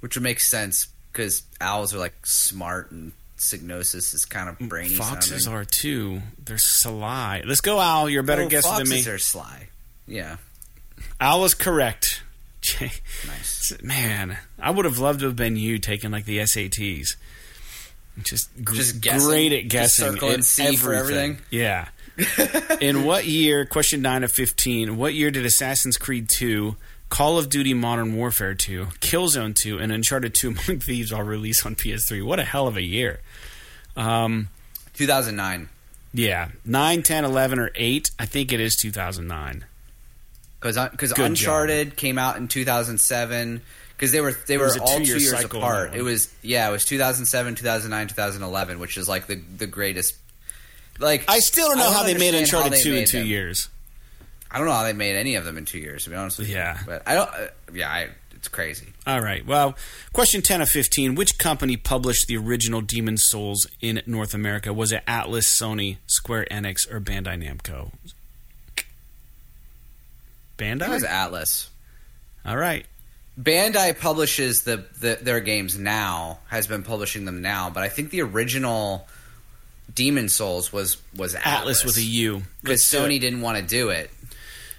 [0.00, 4.94] which would make sense because owls are like smart and Psygnosis is kind of brainy.
[4.94, 5.60] Mm, foxes sounding.
[5.60, 6.22] are too.
[6.44, 7.42] They're sly.
[7.44, 8.08] Let's go, Owl.
[8.08, 8.96] You're a better Oh, guesser than me.
[8.96, 9.68] foxes are sly.
[10.06, 10.36] Yeah,
[11.20, 12.22] Owl is correct.
[13.26, 13.72] Nice.
[13.82, 17.16] Man, I would have loved to have been you taking like the SATs.
[18.22, 19.26] Just, Just guessing.
[19.28, 20.12] great at Just guessing.
[20.14, 21.38] circle and C for everything?
[21.50, 21.88] Yeah.
[22.80, 26.76] In what year, question 9 of 15, what year did Assassin's Creed 2,
[27.12, 31.66] Call of Duty Modern Warfare 2, Killzone 2, and Uncharted 2 Among Thieves all release
[31.66, 32.24] on PS3?
[32.24, 33.20] What a hell of a year.
[33.94, 34.48] Um,
[34.94, 35.68] 2009
[36.14, 38.10] yeah, 9, 10, 11, or 8.
[38.18, 39.64] I think it is 2009.
[40.60, 43.60] because Good Uncharted came out in 2007
[43.96, 45.94] because they were they were all two two-year years cycle on that apart.
[45.94, 50.16] It was yeah, it was 2007, 2009, 2011, which is like the the greatest
[50.98, 53.26] Like I still don't know don't how they made Uncharted 2 in 2 them.
[53.26, 53.68] years.
[54.52, 56.04] I don't know how they made any of them in two years.
[56.04, 56.78] To be honest with you, Yeah.
[56.86, 57.30] But I don't.
[57.30, 58.88] Uh, yeah, I, it's crazy.
[59.06, 59.46] All right.
[59.46, 59.76] Well,
[60.12, 61.14] question 10 of 15.
[61.14, 64.72] Which company published the original Demon Souls in North America?
[64.72, 67.92] Was it Atlus, Sony, Square Enix, or Bandai Namco?
[70.58, 70.88] Bandai?
[70.88, 71.68] It was Atlus.
[72.44, 72.84] All right.
[73.40, 76.38] Bandai publishes the, the their games now.
[76.48, 79.08] Has been publishing them now, but I think the original
[79.94, 82.42] Demon Souls was was Atlus, Atlus with a U.
[82.62, 84.10] because Sony didn't want to do it.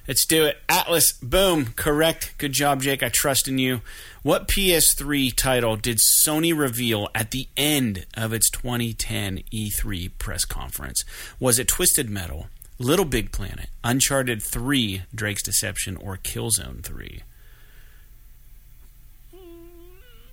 [0.07, 0.57] Let's do it.
[0.67, 2.33] Atlus, boom, correct.
[2.37, 3.01] Good job, Jake.
[3.01, 3.81] I trust in you.
[4.21, 11.05] What PS3 title did Sony reveal at the end of its 2010 E3 press conference?
[11.39, 12.47] Was it Twisted Metal,
[12.79, 17.21] Little Big Planet, Uncharted 3, Drake's Deception, or Killzone 3?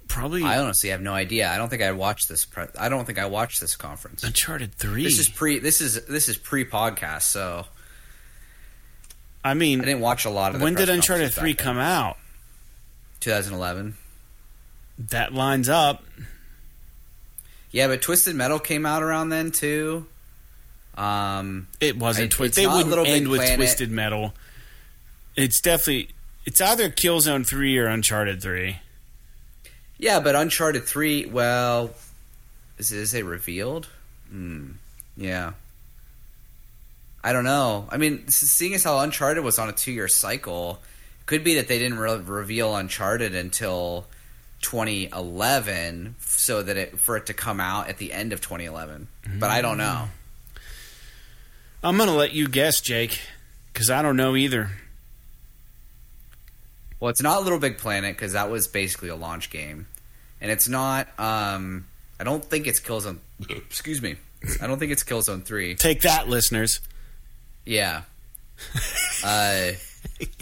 [0.08, 1.48] Probably I honestly have no idea.
[1.48, 2.44] I don't think I watched this.
[2.44, 4.24] Pre- I don't think I watched this conference.
[4.24, 5.04] Uncharted 3.
[5.04, 5.60] This is pre.
[5.60, 7.22] This is this is pre podcast.
[7.22, 7.66] So
[9.42, 10.58] I mean, I didn't watch a lot of.
[10.58, 12.16] The when did Uncharted 3 come out?
[13.20, 13.96] 2011.
[14.98, 16.04] That lines up.
[17.70, 20.06] Yeah, but Twisted Metal came out around then too.
[20.96, 22.62] Um, It wasn't Twisted.
[22.62, 23.56] They wouldn't Little Big end with Planet.
[23.56, 24.34] Twisted Metal.
[25.36, 26.10] It's definitely
[26.44, 28.78] it's either Killzone three or Uncharted three.
[29.98, 31.26] yeah, but Uncharted Three.
[31.26, 31.90] Well,
[32.78, 33.88] is it, is it revealed?
[34.28, 34.72] Hmm.
[35.16, 35.52] Yeah.
[37.22, 37.86] I don't know.
[37.90, 40.80] I mean, seeing as how Uncharted was on a two-year cycle,
[41.20, 44.06] it could be that they didn't re- reveal Uncharted until
[44.62, 49.08] 2011, so that it for it to come out at the end of 2011.
[49.38, 50.08] But I don't know.
[51.82, 53.20] I'm gonna let you guess, Jake,
[53.72, 54.70] because I don't know either.
[56.98, 59.86] Well, it's not Little Big Planet because that was basically a launch game,
[60.40, 61.08] and it's not.
[61.18, 61.86] Um,
[62.18, 63.18] I don't think it's Killzone.
[63.48, 64.16] Excuse me.
[64.60, 65.74] I don't think it's Killzone Three.
[65.74, 66.80] Take that, listeners.
[67.70, 68.02] Yeah.
[69.22, 69.72] Uh,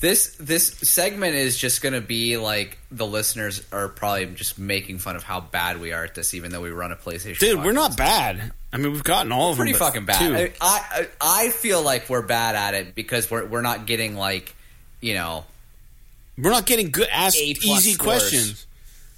[0.01, 4.99] this this segment is just going to be like the listeners are probably just making
[4.99, 7.38] fun of how bad we are at this, even though we run a PlayStation.
[7.41, 8.53] Dude, we're not bad.
[8.73, 9.81] I mean, we've gotten all of pretty them.
[9.81, 10.53] but fucking bad.
[10.61, 14.55] I, I I feel like we're bad at it because we're we're not getting like
[15.01, 15.45] you know.
[16.37, 17.09] we're not getting good.
[17.11, 18.05] Ask A plus easy scores.
[18.21, 18.67] questions.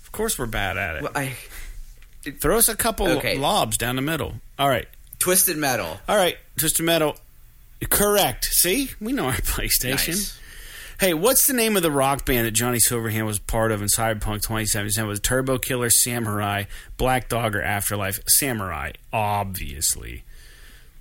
[0.05, 1.11] Of course, we're bad at it.
[1.14, 1.37] I,
[2.40, 3.37] Throw us a couple Okay.
[3.37, 4.37] lobs down the middle.
[4.59, 6.01] All right, Twisted Metal.
[6.09, 6.38] all right.
[6.57, 7.16] Twisted Metal.
[7.88, 8.45] Correct.
[8.47, 10.09] See, we know our PlayStation.
[10.09, 10.38] Nice.
[11.01, 13.88] Hey, what's the name of the rock band that Johnny Silverhand was part of in
[13.88, 15.09] Cyberpunk 2077?
[15.09, 16.64] Was it Turbo Killer, Samurai,
[16.99, 18.21] Black Dog, or Afterlife?
[18.29, 20.25] Samurai, obviously.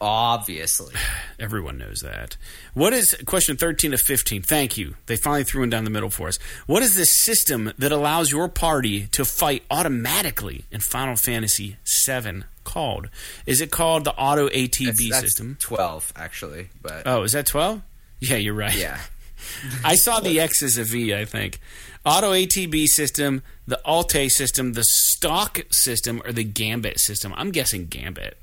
[0.01, 0.93] Obviously.
[1.39, 2.37] Everyone knows that.
[2.73, 4.41] What is question 13 to 15?
[4.41, 4.95] Thank you.
[5.07, 6.37] They finally threw one down the middle for us.
[6.67, 12.43] What is the system that allows your party to fight automatically in Final Fantasy VII
[12.63, 13.09] called?
[13.45, 15.57] Is it called the Auto ATB That's- that's system?
[15.59, 16.69] 12, actually.
[16.81, 17.81] But Oh, is that 12?
[18.21, 18.75] Yeah, you're right.
[18.75, 18.99] yeah.
[19.85, 21.59] I saw the X as a V, I think.
[22.05, 27.33] Auto ATB system, the Alte system, the stock system, or the Gambit system.
[27.37, 28.37] I'm guessing Gambit.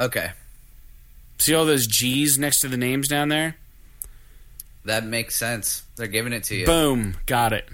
[0.00, 0.30] Okay.
[1.38, 3.56] See all those G's next to the names down there?
[4.84, 5.84] That makes sense.
[5.96, 6.66] They're giving it to you.
[6.66, 7.68] Boom, got it.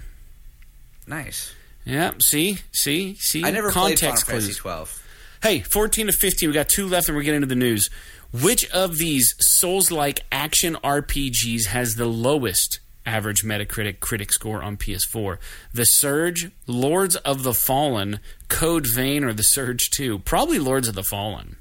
[1.07, 1.53] nice.
[1.85, 3.43] Yeah, see, see, see.
[3.45, 5.03] I never played Final context Fantasy 12.
[5.43, 6.49] Hey, 14 to 15.
[6.49, 7.91] We got two left, and we're getting to the news.
[8.33, 15.37] Which of these Souls-like action RPGs has the lowest average Metacritic critic score on PS4?
[15.73, 20.19] The Surge, Lords of the Fallen, Code Vein, or The Surge 2?
[20.19, 21.57] Probably Lords of the Fallen.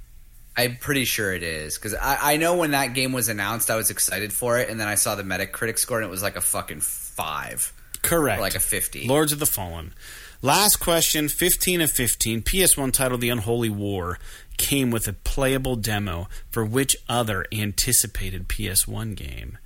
[0.57, 3.77] I'm pretty sure it is because I, I know when that game was announced, I
[3.77, 6.37] was excited for it, and then I saw the Metacritic score, and it was like
[6.37, 8.39] a fucking five, Correct.
[8.39, 9.07] or like a fifty.
[9.09, 9.93] Lords of the Fallen.
[10.43, 12.43] Last question, 15 of 15.
[12.43, 14.19] PS1 title, The Unholy War
[14.59, 19.57] came with a playable demo for which other anticipated PS1 game?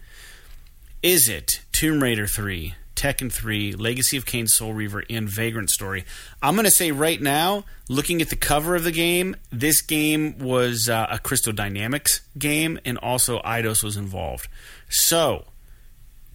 [1.02, 6.04] Is it Tomb Raider 3, Tekken 3, Legacy of Kain Soul Reaver, and Vagrant Story?
[6.42, 10.36] I'm going to say right now, looking at the cover of the game, this game
[10.40, 14.48] was uh, a Crystal Dynamics game, and also Eidos was involved.
[14.88, 15.44] So,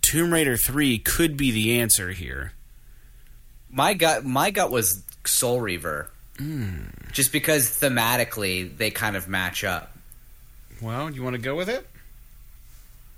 [0.02, 2.54] Tomb Raider 3 could be the answer here.
[3.70, 6.86] My gut, my gut was Soul Reaver, Hmm.
[7.12, 9.96] just because thematically they kind of match up.
[10.82, 11.86] Well, you want to go with it?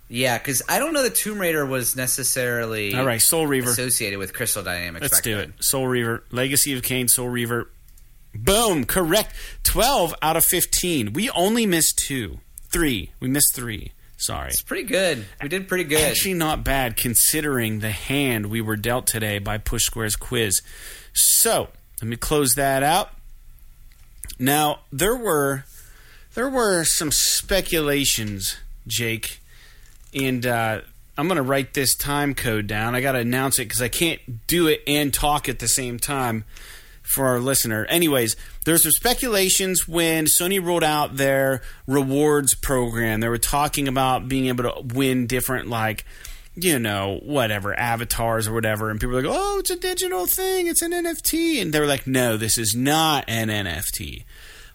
[0.08, 3.72] Yeah, because I don't know that Tomb Raider was necessarily All right, Soul Reaver.
[3.72, 5.02] associated with Crystal Dynamics.
[5.02, 5.50] Let's do then.
[5.58, 5.64] it.
[5.64, 7.70] Soul Reaver, Legacy of Kain, Soul Reaver.
[8.36, 9.34] Boom, correct.
[9.64, 11.14] 12 out of 15.
[11.14, 12.40] We only missed two.
[12.70, 13.12] Three.
[13.20, 13.94] We missed three.
[14.18, 14.50] Sorry.
[14.50, 15.26] It's pretty good.
[15.42, 16.02] We did pretty good.
[16.02, 20.62] Actually, not bad considering the hand we were dealt today by Push Square's quiz.
[21.14, 21.70] So,
[22.02, 23.12] let me close that out.
[24.38, 25.66] Now, there were
[26.34, 29.40] there were some speculations, Jake,
[30.16, 30.82] and uh,
[31.18, 32.96] I'm going to write this time code down.
[32.96, 36.00] I got to announce it because I can't do it and talk at the same
[36.00, 36.46] time
[37.04, 37.86] for our listener.
[37.86, 38.36] Anyways,
[38.66, 43.20] there's some speculations when Sony rolled out their rewards program.
[43.20, 46.06] They were talking about being able to win different, like,
[46.56, 48.90] you know, whatever, avatars or whatever.
[48.90, 51.62] And people are like, oh, it's a digital thing, it's an NFT.
[51.62, 54.24] And they were like, no, this is not an NFT.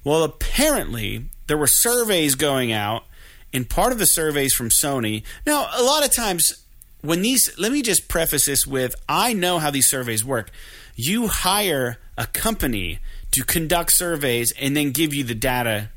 [0.04, 3.04] Well, apparently, there were surveys going out,
[3.52, 5.22] and part of the surveys from Sony.
[5.46, 6.64] Now, a lot of times,
[7.00, 10.50] when these, let me just preface this with I know how these surveys work.
[10.96, 12.98] You hire a company
[13.32, 15.90] to conduct surveys and then give you the data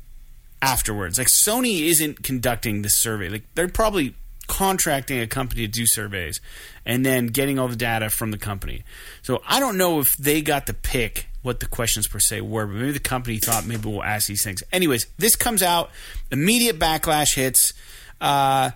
[0.62, 1.18] afterwards.
[1.18, 3.28] Like Sony isn't conducting this survey.
[3.28, 4.14] Like they're probably
[4.46, 6.40] contracting a company to do surveys
[6.84, 8.84] and then getting all the data from the company.
[9.22, 12.66] So I don't know if they got to pick what the questions per se were,
[12.66, 14.62] but maybe the company thought maybe we'll ask these things.
[14.72, 15.90] Anyways, this comes out,
[16.30, 17.74] immediate backlash hits,
[18.20, 18.70] uh,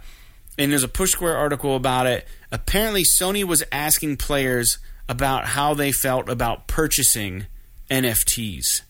[0.59, 2.29] and there's a Push Square article about it.
[2.53, 7.47] Apparently, Sony was asking players about how they felt about purchasing
[7.91, 8.83] NFTs.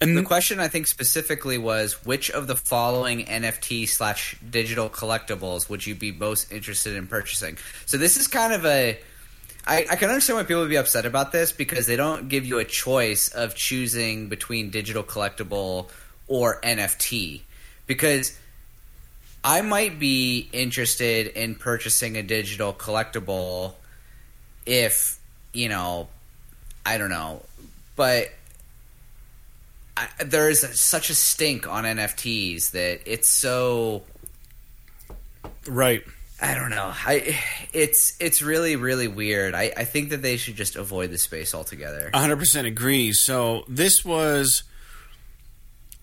[0.00, 5.70] And the question I think specifically was which of the following NFT slash digital collectibles
[5.70, 7.56] would you be most interested in purchasing?
[7.86, 8.98] So this is kind of a
[9.66, 12.46] I, I can understand why people would be upset about this because they don't give
[12.46, 15.88] you a choice of choosing between digital collectible
[16.28, 17.40] or NFT.
[17.86, 18.38] Because
[19.42, 23.74] I might be interested in purchasing a digital collectible
[24.64, 25.18] if,
[25.52, 26.08] you know,
[26.84, 27.42] I don't know,
[27.96, 28.30] but
[29.96, 34.02] I, there is such a stink on NFTs that it's so
[35.66, 36.04] right.
[36.40, 36.92] I don't know.
[36.94, 37.38] I
[37.72, 39.54] it's it's really really weird.
[39.54, 42.10] I, I think that they should just avoid the space altogether.
[42.12, 43.12] 100% agree.
[43.12, 44.62] So this was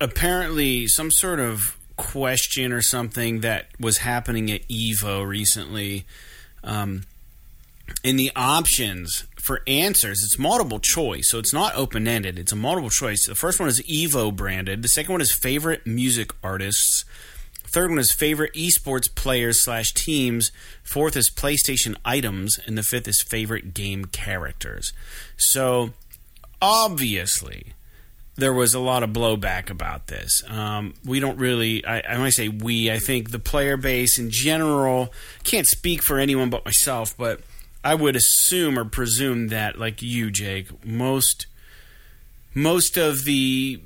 [0.01, 6.05] apparently some sort of question or something that was happening at Evo recently.
[6.63, 7.03] Um,
[8.03, 12.39] in the options for answers, it's multiple choice, so it's not open ended.
[12.39, 13.27] It's a multiple choice.
[13.27, 14.81] The first one is Evo branded.
[14.81, 17.05] The second one is favorite music artists.
[17.74, 20.51] Third one is favorite esports players slash teams.
[20.84, 24.93] Fourth is PlayStation items, and the fifth is favorite game characters.
[25.38, 25.93] So
[26.61, 27.74] obviously,
[28.36, 30.43] there was a lot of blowback about this.
[30.47, 34.30] Um, we don't really, I, I might say we, I think the player base in
[34.30, 35.11] general,
[35.43, 37.41] can't speak for anyone but myself, but
[37.84, 41.47] I would assume or presume that, like you, Jake, most
[42.53, 43.82] most of the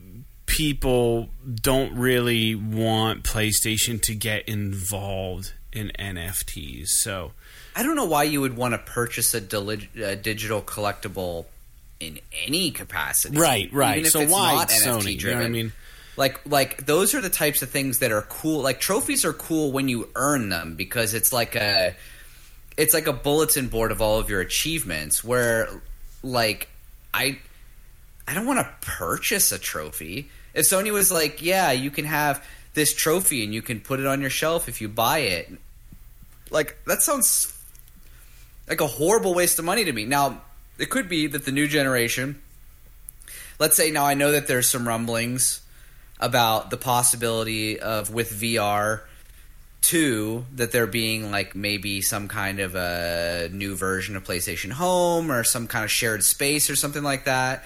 [0.47, 6.87] people don't really want PlayStation to get involved in NFTs.
[6.87, 7.33] So
[7.75, 11.45] I don't know why you would want to purchase a, deli- a digital collectible
[11.99, 13.37] in any capacity.
[13.37, 14.05] Right, right.
[14.07, 15.21] So why Sony?
[15.21, 15.73] You know what I mean?
[16.15, 18.61] Like like those are the types of things that are cool.
[18.61, 21.95] Like trophies are cool when you earn them because it's like a
[22.75, 25.69] it's like a bulletin board of all of your achievements where
[26.23, 26.69] like
[27.13, 27.37] I
[28.27, 30.29] I don't want to purchase a trophy.
[30.57, 32.43] If Sony was like, "Yeah, you can have
[32.73, 35.51] this trophy and you can put it on your shelf if you buy it."
[36.49, 37.53] Like that sounds
[38.67, 40.03] like a horrible waste of money to me.
[40.03, 40.41] Now,
[40.77, 42.41] it could be that the new generation
[43.59, 45.61] let's say now I know that there's some rumblings
[46.19, 49.01] about the possibility of with VR
[49.81, 55.31] two that there being like maybe some kind of a new version of PlayStation Home
[55.31, 57.63] or some kind of shared space or something like that.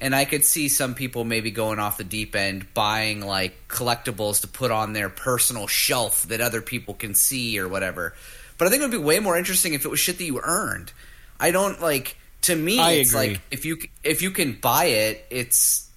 [0.00, 4.42] And I could see some people maybe going off the deep end buying like collectibles
[4.42, 8.14] to put on their personal shelf that other people can see or whatever.
[8.58, 10.40] But I think it would be way more interesting if it was shit that you
[10.42, 10.92] earned.
[11.40, 13.28] I don't like to me I it's agree.
[13.30, 15.88] like if you if you can buy it, it's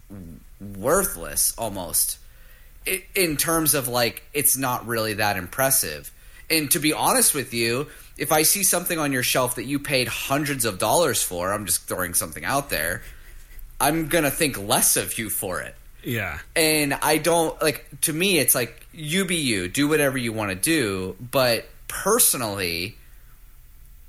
[0.59, 2.17] worthless almost
[2.87, 6.11] i- in terms of like it's not really that impressive.
[6.49, 7.87] And to be honest with you,
[8.17, 11.65] if I see something on your shelf that you paid hundreds of dollars for, I'm
[11.65, 13.03] just throwing something out there.
[13.81, 15.75] I'm gonna think less of you for it.
[16.03, 16.39] yeah.
[16.55, 20.51] And I don't like to me it's like you be you, do whatever you want
[20.51, 22.95] to do, but personally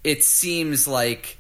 [0.04, 1.38] it seems like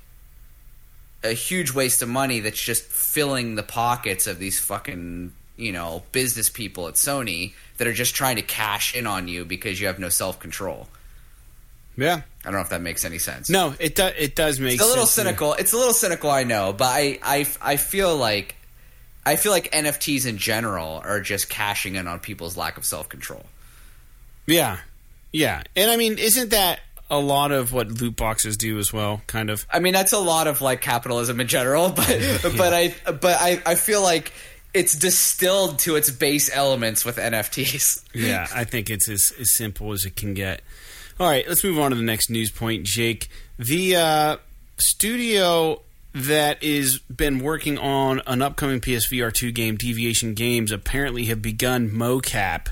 [1.22, 6.02] a huge waste of money that's just filling the pockets of these fucking, you know,
[6.12, 9.86] business people at Sony that are just trying to cash in on you because you
[9.86, 10.88] have no self-control.
[11.96, 12.22] Yeah.
[12.44, 13.48] I don't know if that makes any sense.
[13.48, 14.14] No, it does.
[14.18, 14.74] It does make.
[14.74, 15.24] It's a little sense to me.
[15.26, 15.54] cynical.
[15.54, 18.56] It's a little cynical, I know, but I, I, I feel like
[19.24, 23.08] I feel like NFTs in general are just cashing in on people's lack of self
[23.08, 23.44] control.
[24.46, 24.78] Yeah,
[25.32, 29.22] yeah, and I mean, isn't that a lot of what loot boxes do as well?
[29.28, 29.64] Kind of.
[29.70, 32.06] I mean, that's a lot of like capitalism in general, but
[32.56, 34.32] but I but I, I feel like
[34.74, 38.04] it's distilled to its base elements with NFTs.
[38.14, 40.62] yeah, I think it's as, as simple as it can get.
[41.22, 43.28] All right, let's move on to the next news point, Jake.
[43.56, 44.36] The uh,
[44.76, 51.40] studio that is been working on an upcoming PSVR 2 game, Deviation Games, apparently have
[51.40, 52.70] begun mocap.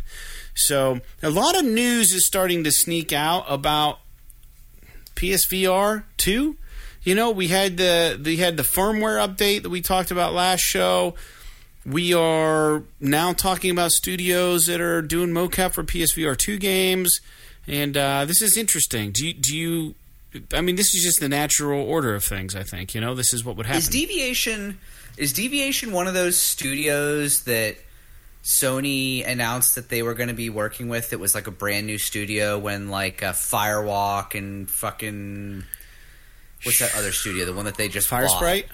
[0.53, 4.01] So a lot of news is starting to sneak out about
[5.14, 6.57] PSVR 2.
[7.05, 10.62] You know, we had the we had the firmware update that we talked about last
[10.62, 11.14] show.
[11.86, 17.20] We are now talking about studios that are doing mocap for PSVR 2 games,
[17.66, 19.12] and uh, this is interesting.
[19.12, 19.94] Do you, do you
[20.52, 22.54] I mean, this is just the natural order of things.
[22.54, 23.78] I think you know this is what would happen.
[23.78, 24.78] Is Deviation
[25.16, 27.76] is Deviation one of those studios that
[28.44, 31.12] Sony announced that they were going to be working with?
[31.12, 35.64] It was like a brand new studio when like uh, Firewalk and fucking
[36.62, 37.44] what's that other studio?
[37.44, 38.36] The one that they just Fire bought?
[38.36, 38.66] Sprite.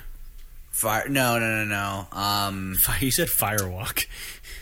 [0.77, 1.09] Fire?
[1.09, 2.19] No, no, no, no.
[2.19, 4.07] Um, You said Firewalk.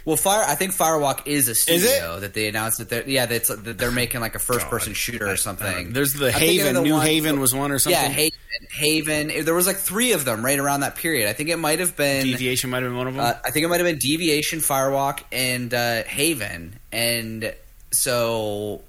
[0.04, 0.44] well, Fire.
[0.46, 1.54] I think Firewalk is a it?
[1.56, 4.94] studio that they announced that they're yeah that's that they're making like a first person
[4.94, 5.92] shooter or something.
[5.92, 6.74] There's the I'm thinking of Haven.
[6.76, 8.00] the New one- Haven was one or something.
[8.00, 8.38] Yeah, Haven.
[8.72, 9.44] Haven.
[9.44, 11.28] There was like three of them right around that period.
[11.28, 12.24] I think it might have been.
[12.26, 13.24] Deviation might have been one of them.
[13.24, 16.78] Uh, I think it might have been Deviation, Firewalk, and uh, Haven.
[16.92, 17.52] And
[17.90, 18.82] so,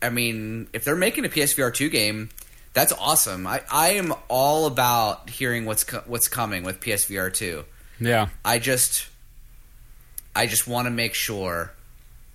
[0.00, 2.30] I mean, if they're making a PSVR two game,
[2.72, 3.46] that's awesome.
[3.46, 7.64] I, I am all about hearing what's co- what's coming with PSVR two.
[8.00, 8.28] yeah.
[8.44, 9.06] I just,
[10.34, 11.72] I just want to make sure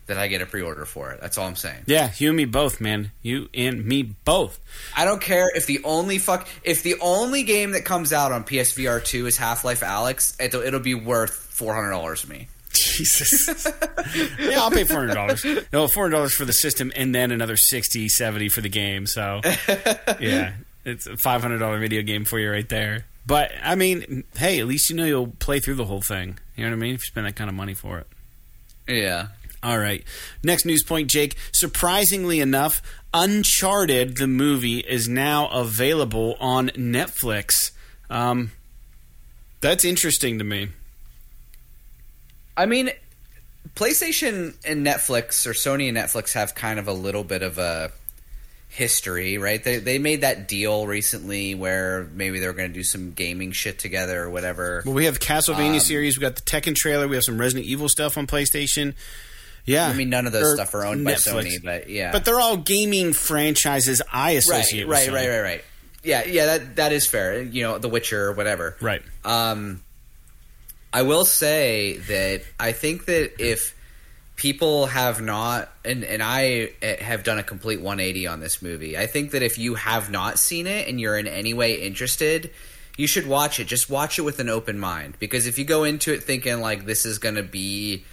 [0.06, 1.20] that I get a pre order for it.
[1.20, 1.84] That's all I'm saying.
[1.86, 3.12] Yeah, you and me both, man.
[3.22, 4.60] You and me both.
[4.96, 8.44] I don't care if the only fuck if the only game that comes out on
[8.44, 10.40] PSVR two is Half Life Alyx.
[10.42, 12.48] It'll, it'll be worth four hundred dollars to me.
[12.80, 13.66] Jesus.
[14.40, 15.46] yeah, I'll pay four hundred dollars.
[15.72, 19.06] No, four hundred dollars for the system, and then another 60 70 for the game.
[19.06, 19.42] So,
[20.20, 20.54] yeah,
[20.86, 23.06] it's a five hundred dollar video game for you right there.
[23.26, 26.40] But I mean, hey, at least you know you'll play through the whole thing.
[26.56, 26.96] You know what I mean?
[26.96, 28.08] If you spend that kind of money for it.
[28.88, 29.28] Yeah.
[29.62, 30.04] All right.
[30.44, 31.36] Next news point, Jake.
[31.52, 32.82] Surprisingly enough,
[33.14, 37.72] Uncharted, the movie, is now available on Netflix.
[38.10, 38.52] Um,
[39.60, 40.70] that's interesting to me.
[42.58, 42.90] I mean,
[43.76, 47.92] PlayStation and Netflix, or Sony and Netflix, have kind of a little bit of a
[48.70, 49.64] history, right?
[49.64, 53.52] They they made that deal recently where maybe they were going to do some gaming
[53.52, 54.84] shit together or whatever.
[54.86, 56.18] Well, we have the Castlevania Um, series.
[56.18, 57.08] We got the Tekken trailer.
[57.08, 58.94] We have some Resident Evil stuff on PlayStation.
[59.66, 62.40] Yeah, I mean, none of those stuff are owned by Sony, but yeah, But they're
[62.40, 65.32] all gaming franchises I associate right, with right, Sony.
[65.34, 65.66] right, right.
[66.04, 67.42] Yeah, yeah, that that is fair.
[67.42, 68.78] You know, The Witcher or whatever.
[68.80, 69.02] Right.
[69.26, 69.84] Um,
[70.98, 73.76] I will say that I think that if
[74.36, 78.98] people have not, and and I eh, have done a complete 180 on this movie.
[78.98, 82.50] I think that if you have not seen it and you're in any way interested,
[82.98, 83.66] you should watch it.
[83.68, 86.86] Just watch it with an open mind because if you go into it thinking like
[86.86, 88.04] this is going to be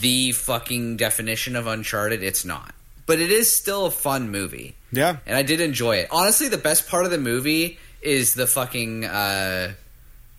[0.00, 2.74] the fucking definition of Uncharted, it's not.
[3.06, 5.16] But it is still a fun movie Yeah.
[5.26, 6.08] and I did enjoy it.
[6.10, 9.72] Honestly, the best part of the movie is the fucking uh,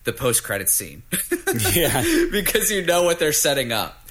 [0.03, 1.03] the post credit scene.
[1.73, 2.03] Yeah.
[2.31, 4.09] because you know what they're setting up,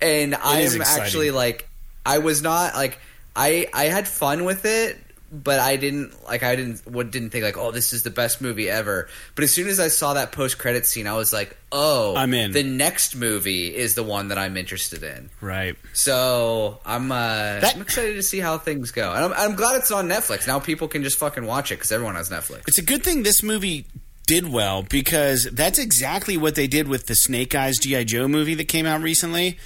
[0.00, 1.68] and I am actually like,
[2.06, 3.00] I was not like,
[3.34, 4.98] I I had fun with it.
[5.32, 6.44] But I didn't like.
[6.44, 6.86] I didn't.
[6.86, 9.08] What didn't think like, oh, this is the best movie ever.
[9.34, 12.32] But as soon as I saw that post credit scene, I was like, oh, I'm
[12.34, 12.52] in.
[12.52, 15.30] The next movie is the one that I'm interested in.
[15.40, 15.74] Right.
[15.92, 17.16] So I'm uh,
[17.58, 20.46] That- I'm excited to see how things go, and I'm, I'm glad it's on Netflix
[20.46, 20.60] now.
[20.60, 22.68] People can just fucking watch it because everyone has Netflix.
[22.68, 23.86] It's a good thing this movie
[24.26, 28.04] did well because that's exactly what they did with the Snake Eyes G.I.
[28.04, 29.58] Joe movie that came out recently.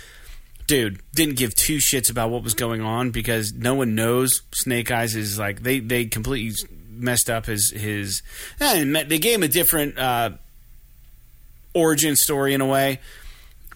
[0.67, 4.91] Dude, didn't give two shits about what was going on because no one knows Snake
[4.91, 6.55] Eyes is like they they completely
[6.91, 8.23] messed up his his
[8.61, 10.31] eh, they gave him a different uh,
[11.75, 13.01] origin story in a way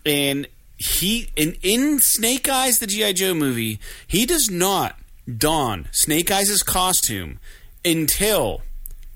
[0.05, 4.99] and he in in Snake Eyes the GI Joe movie, he does not
[5.39, 7.39] don Snake Eyes' costume
[7.85, 8.63] until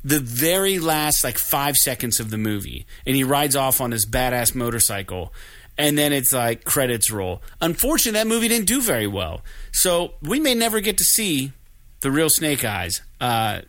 [0.06, 4.06] the very last like 5 seconds of the movie and he rides off on his
[4.06, 5.34] badass motorcycle
[5.76, 7.42] and then it's like credits roll.
[7.60, 9.42] Unfortunately, that movie didn't do very well.
[9.72, 11.52] So, we may never get to see
[12.00, 13.62] the real Snake Eyes uh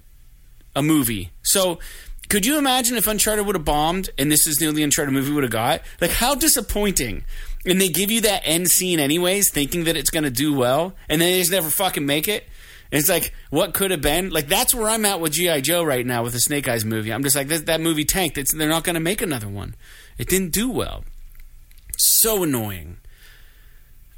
[0.75, 1.31] a movie.
[1.41, 1.79] So,
[2.29, 5.33] could you imagine if Uncharted would have bombed and this is the only Uncharted movie
[5.33, 5.81] would have got?
[5.99, 7.23] Like, how disappointing.
[7.65, 10.93] And they give you that end scene anyways, thinking that it's going to do well,
[11.09, 12.45] and then they just never fucking make it.
[12.91, 14.29] It's like, what could have been?
[14.29, 15.61] Like, that's where I'm at with G.I.
[15.61, 17.11] Joe right now with the Snake Eyes movie.
[17.11, 18.38] I'm just like, that, that movie tanked.
[18.38, 19.75] It's, they're not going to make another one.
[20.17, 21.03] It didn't do well.
[21.97, 22.97] So annoying.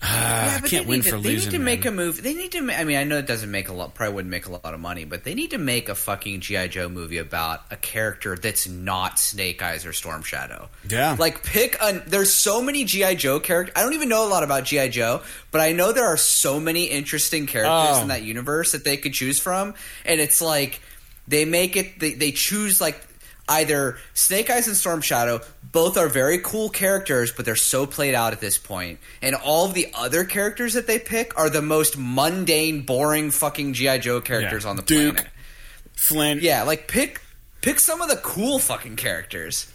[0.02, 1.52] Ah, I but can't they win need to, for They losing.
[1.52, 1.93] need to make man.
[1.93, 2.24] a move.
[2.24, 2.72] They need to.
[2.72, 3.93] I mean, I know it doesn't make a lot.
[3.95, 6.70] Probably wouldn't make a lot of money, but they need to make a fucking GI
[6.70, 10.70] Joe movie about a character that's not Snake Eyes or Storm Shadow.
[10.89, 11.18] Yeah.
[11.20, 12.02] like pick a.
[12.08, 13.74] There's so many GI Joe characters.
[13.76, 15.22] I don't even know a lot about GI Joe,
[15.52, 18.02] but I know there are so many interesting characters Oh.
[18.02, 19.74] in that universe that they could choose from,
[20.06, 20.80] and it's like
[21.28, 22.00] they make it.
[22.00, 22.95] They, they choose like
[23.50, 25.41] either Snake Eyes and Storm Shadow.
[25.72, 29.00] Both are very cool characters, but they're so played out at this point.
[29.22, 33.74] And all of the other characters that they pick are the most mundane, boring fucking
[33.74, 34.70] GI Joe characters Yeah.
[34.70, 35.06] on the planet.
[35.06, 35.16] Duke.
[35.16, 35.32] planet.
[35.95, 36.41] Flint.
[36.41, 37.22] Yeah, like pick
[37.62, 39.68] pick some of the cool fucking characters.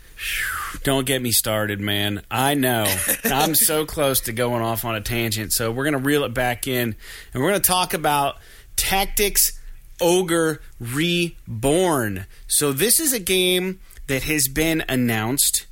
[0.85, 2.23] Don't get me started, man.
[2.31, 2.87] I know.
[3.25, 5.53] I'm so close to going off on a tangent.
[5.53, 6.97] So we're going to reel it back in
[7.35, 8.37] and we're going to talk about
[8.77, 9.53] Tactics
[10.05, 12.27] Ogre Reborn.
[12.47, 15.67] So this is a game that has been announced.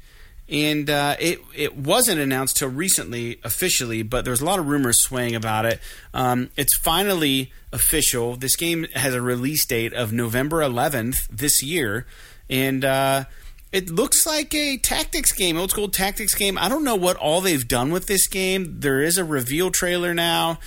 [0.49, 4.99] And uh, it it wasn't announced till recently officially, but there's a lot of rumors
[4.99, 5.81] swaying about it.
[6.13, 8.37] Um, it's finally official.
[8.37, 12.07] This game has a release date of November 11th this year,
[12.51, 13.25] and uh,
[13.71, 16.59] it looks like a tactics game, old school tactics game.
[16.59, 18.81] I don't know what all they've done with this game.
[18.81, 20.59] There is a reveal trailer now.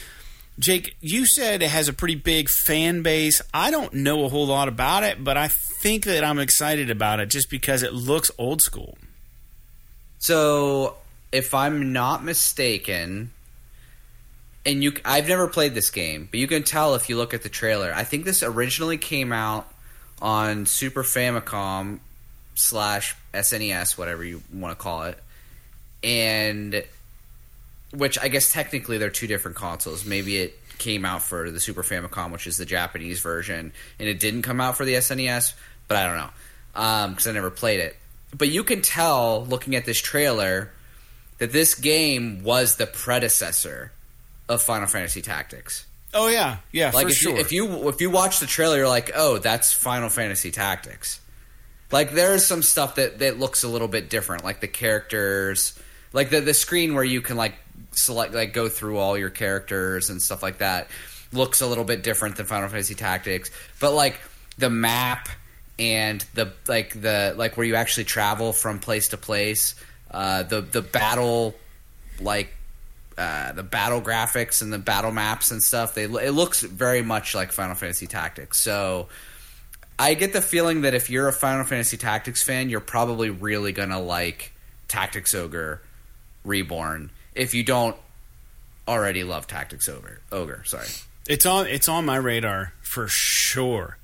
[0.58, 3.42] Jake, you said it has a pretty big fan base.
[3.54, 7.20] I don't know a whole lot about it, but I think that I'm excited about
[7.20, 8.98] it just because it looks old school.
[10.20, 10.96] So,
[11.32, 13.32] if I'm not mistaken,
[14.66, 17.44] and you, I've never played this game, but you can tell if you look at
[17.44, 17.94] the trailer.
[17.94, 19.70] I think this originally came out
[20.22, 22.00] on Super Famicom
[22.56, 25.20] slash SNES, whatever you want to call it,
[26.02, 26.84] and
[27.96, 30.06] which I guess technically they're two different consoles.
[30.06, 34.20] Maybe it came out for the Super Famicom, which is the Japanese version, and it
[34.20, 35.54] didn't come out for the SNES,
[35.88, 36.30] but I don't know
[36.82, 37.96] um, because I never played it.
[38.38, 40.72] But you can tell looking at this trailer
[41.38, 43.92] that this game was the predecessor
[44.50, 45.86] of Final Fantasy Tactics.
[46.14, 47.34] Oh yeah, yeah, Like for if sure.
[47.34, 51.20] you if you if you watch the trailer, you're like, oh, that's Final Fantasy Tactics.
[51.92, 55.78] Like there's some stuff that that looks a little bit different, like the characters,
[56.14, 57.56] like the the screen where you can like
[57.98, 60.88] select like go through all your characters and stuff like that
[61.36, 63.52] looks a little bit different than Final Fantasy Tactics.
[63.80, 64.20] But like
[64.58, 65.28] the map
[65.78, 69.76] and the like the like where you actually travel from place to place,
[70.12, 71.56] uh, the the battle
[72.20, 72.54] like
[73.18, 75.94] uh, the battle graphics and the battle maps and stuff.
[75.94, 78.60] They it looks very much like Final Fantasy Tactics.
[78.60, 79.08] So
[80.00, 83.72] I get the feeling that if you're a Final Fantasy Tactics fan, you're probably really
[83.72, 84.54] gonna like
[84.88, 85.82] Tactics Ogre
[86.44, 87.12] Reborn.
[87.36, 87.96] If you don't
[88.88, 90.88] already love Tactics Ogre, Ogre, sorry.
[91.28, 93.98] it's on it's on my radar for sure.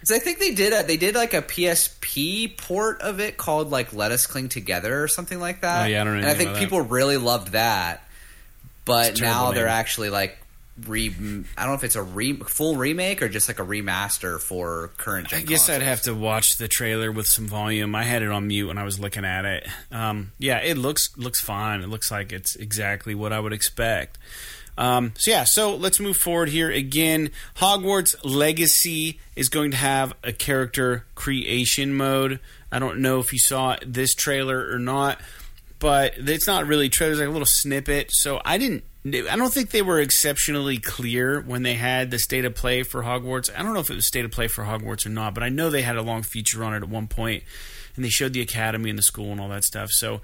[0.00, 3.70] 'Cause I think they did a, they did like a PSP port of it called
[3.70, 5.84] like Let Us Cling Together or something like that.
[5.84, 6.60] Oh, yeah, I don't know And I think about that.
[6.60, 8.08] people really loved that,
[8.84, 10.37] but now they're actually like
[10.86, 11.08] re.
[11.08, 14.92] I don't know if it's a re, full remake or just like a remaster for
[14.96, 15.28] current.
[15.28, 17.94] Gen I guess I'd have to watch the trailer with some volume.
[17.94, 19.66] I had it on mute when I was looking at it.
[19.90, 21.80] Um, yeah, it looks looks fine.
[21.82, 24.18] It looks like it's exactly what I would expect.
[24.78, 27.30] Um, so yeah, so let's move forward here again.
[27.56, 32.38] Hogwarts Legacy is going to have a character creation mode.
[32.70, 35.20] I don't know if you saw this trailer or not,
[35.80, 37.12] but it's not really trailer.
[37.12, 38.10] It's like a little snippet.
[38.12, 38.84] So I didn't.
[39.14, 43.02] I don't think they were exceptionally clear when they had the state of play for
[43.02, 43.50] Hogwarts.
[43.56, 45.48] I don't know if it was state of play for Hogwarts or not, but I
[45.48, 47.44] know they had a long feature on it at one point,
[47.96, 49.90] and they showed the academy and the school and all that stuff.
[49.90, 50.20] So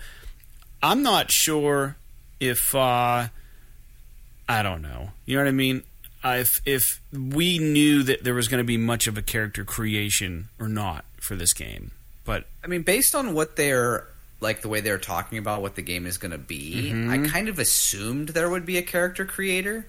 [0.82, 1.97] I'm not sure
[2.41, 3.28] if uh,
[4.49, 5.11] I don't know.
[5.26, 5.82] You know what I mean?
[6.22, 9.64] Uh, if if we knew that there was going to be much of a character
[9.64, 11.91] creation or not for this game,
[12.24, 14.07] but I mean, based on what they're
[14.45, 17.11] like, the way they were talking about what the game is going to be, Mm-hmm.
[17.11, 19.84] I kind of assumed there would be a character creator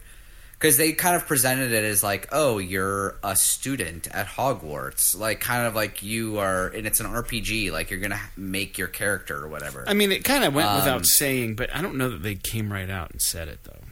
[0.58, 5.42] because they kind of presented it as like, oh, you're a student at Hogwarts, like
[5.42, 9.38] kind of like you are, and it's an RPG, like you're gonna make your character
[9.44, 9.84] or whatever.
[9.86, 11.56] I mean, it kind of went Um, without saying.
[11.56, 13.84] But I don't know that they came right out and said it though.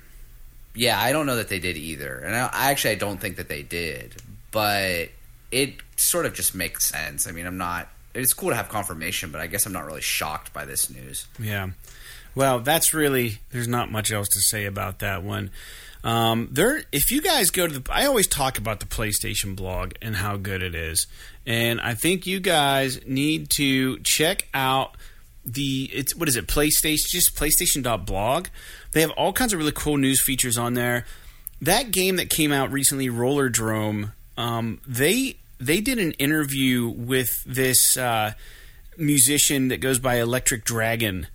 [0.73, 3.35] Yeah, I don't know that they did either, and I, I actually I don't think
[3.35, 4.15] that they did,
[4.49, 5.09] but
[5.51, 7.27] it sort of just makes sense.
[7.27, 7.89] I mean, I'm not.
[8.13, 11.27] It's cool to have confirmation, but I guess I'm not really shocked by this news.
[11.39, 11.69] Yeah.
[12.35, 15.51] Well, that's really there's not much else to say about that one.
[16.03, 19.93] Um, there, if you guys go to the, I always talk about the PlayStation blog
[20.01, 21.07] and how good it is,
[21.45, 24.97] and I think you guys need to check out
[25.45, 28.47] the it's what is it PlayStation just PlayStation.blog.
[28.91, 31.05] They have all kinds of really cool news features on there.
[31.61, 37.97] That game that came out recently, Rollerdrome, um, they they did an interview with this
[37.97, 38.33] uh,
[38.97, 41.27] musician that goes by Electric Dragon,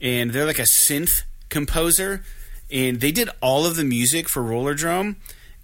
[0.00, 2.22] and they're like a synth composer.
[2.70, 5.16] and they did all of the music for Rollerdrome.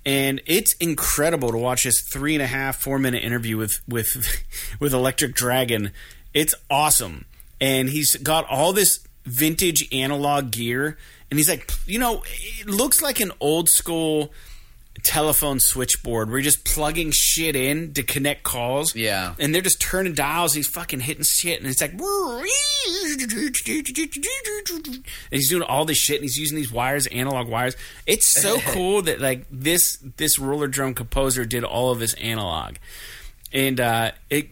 [0.06, 4.44] And it's incredible to watch this three and a half, four minute interview with with
[4.80, 5.92] with Electric Dragon.
[6.34, 7.24] It's awesome,
[7.60, 10.98] and he's got all this vintage analog gear,
[11.30, 12.22] and he's like, you know,
[12.60, 14.30] it looks like an old school
[15.02, 18.94] telephone switchboard where you're just plugging shit in to connect calls.
[18.94, 19.34] Yeah.
[19.38, 20.54] And they're just turning dials.
[20.54, 21.60] He's fucking hitting shit.
[21.60, 21.92] And it's like.
[25.12, 27.76] And he's doing all this shit and he's using these wires, analog wires.
[28.06, 32.76] It's so cool that like this this Rollerdrome composer did all of this analog.
[33.52, 34.48] And uh, it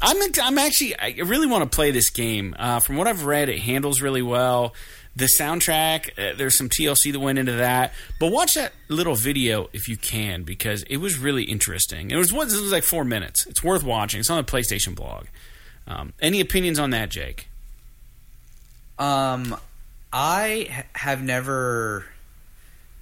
[0.00, 2.54] I'm I'm actually I really want to play this game.
[2.58, 4.74] Uh, from what I've read, it handles really well.
[5.14, 9.68] The soundtrack, uh, there's some TLC that went into that, but watch that little video
[9.74, 12.10] if you can because it was really interesting.
[12.10, 13.46] It was it was like four minutes.
[13.46, 14.20] It's worth watching.
[14.20, 15.26] It's on the PlayStation blog.
[15.86, 17.48] Um, any opinions on that, Jake?
[18.98, 19.56] Um,
[20.12, 22.06] I have never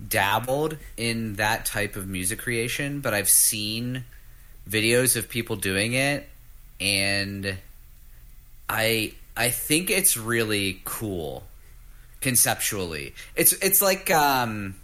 [0.07, 4.05] dabbled in that type of music creation, but I've seen
[4.69, 6.29] videos of people doing it,
[6.81, 7.57] and
[8.69, 11.45] I I think it's really cool
[12.21, 13.14] conceptually.
[13.37, 14.77] It's it's like um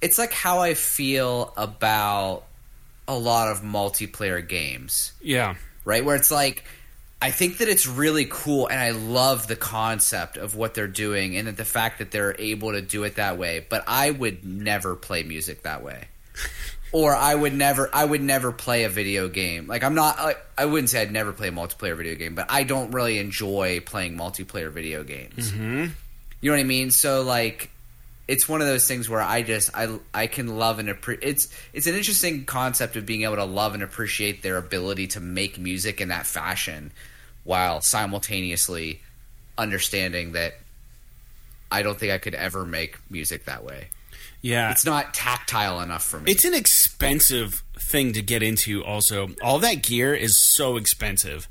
[0.00, 2.44] it's like how I feel about
[3.06, 6.04] a lot of multiplayer games, Yeah, right?
[6.04, 6.64] Where it's like
[7.22, 11.36] I think that it's really cool and I love the concept of what they're doing
[11.36, 14.44] and that the fact that they're able to do it that way, but I would
[14.44, 16.04] never play music that way.
[16.92, 19.66] or I would never I would never play a video game.
[19.66, 22.46] Like I'm not I, I wouldn't say I'd never play a multiplayer video game, but
[22.50, 25.50] I don't really enjoy playing multiplayer video games.
[25.50, 25.86] hmm
[26.40, 26.90] You know what I mean?
[26.90, 27.70] So like
[28.28, 31.28] it's one of those things where I just I I can love and appreciate.
[31.28, 35.20] it's it's an interesting concept of being able to love and appreciate their ability to
[35.20, 36.92] make music in that fashion
[37.44, 39.00] while simultaneously
[39.58, 40.54] understanding that
[41.72, 43.88] I don't think I could ever make music that way.
[44.40, 44.70] Yeah.
[44.70, 46.30] It's not tactile enough for me.
[46.32, 48.84] It's an expensive thing to get into.
[48.84, 51.48] Also, all that gear is so expensive.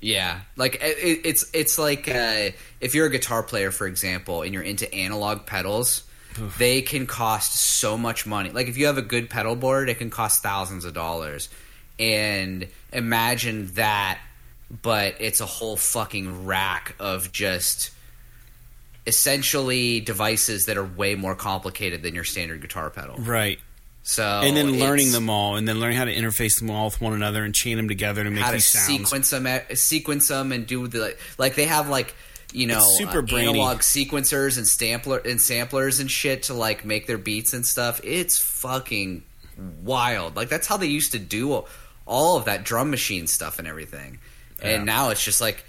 [0.00, 2.50] Yeah, like it, it's it's like uh,
[2.80, 6.04] if you're a guitar player, for example, and you're into analog pedals,
[6.58, 8.50] they can cost so much money.
[8.50, 11.50] Like if you have a good pedal board, it can cost thousands of dollars.
[11.98, 14.18] And imagine that,
[14.82, 17.90] but it's a whole fucking rack of just
[19.06, 23.16] essentially devices that are way more complicated than your standard guitar pedal.
[23.16, 23.58] Right.
[24.02, 27.00] So and then learning them all, and then learning how to interface them all with
[27.00, 28.86] one another and chain them together to make how to these sounds.
[28.86, 31.54] sequence them, sequence them, and do the like.
[31.54, 32.14] They have like
[32.52, 36.84] you know It's super uh, analog sequencers and sampler and samplers and shit to like
[36.84, 38.00] make their beats and stuff.
[38.02, 39.22] It's fucking
[39.82, 40.34] wild.
[40.34, 41.64] Like that's how they used to do
[42.06, 44.18] all of that drum machine stuff and everything.
[44.60, 44.68] Yeah.
[44.70, 45.64] And now it's just like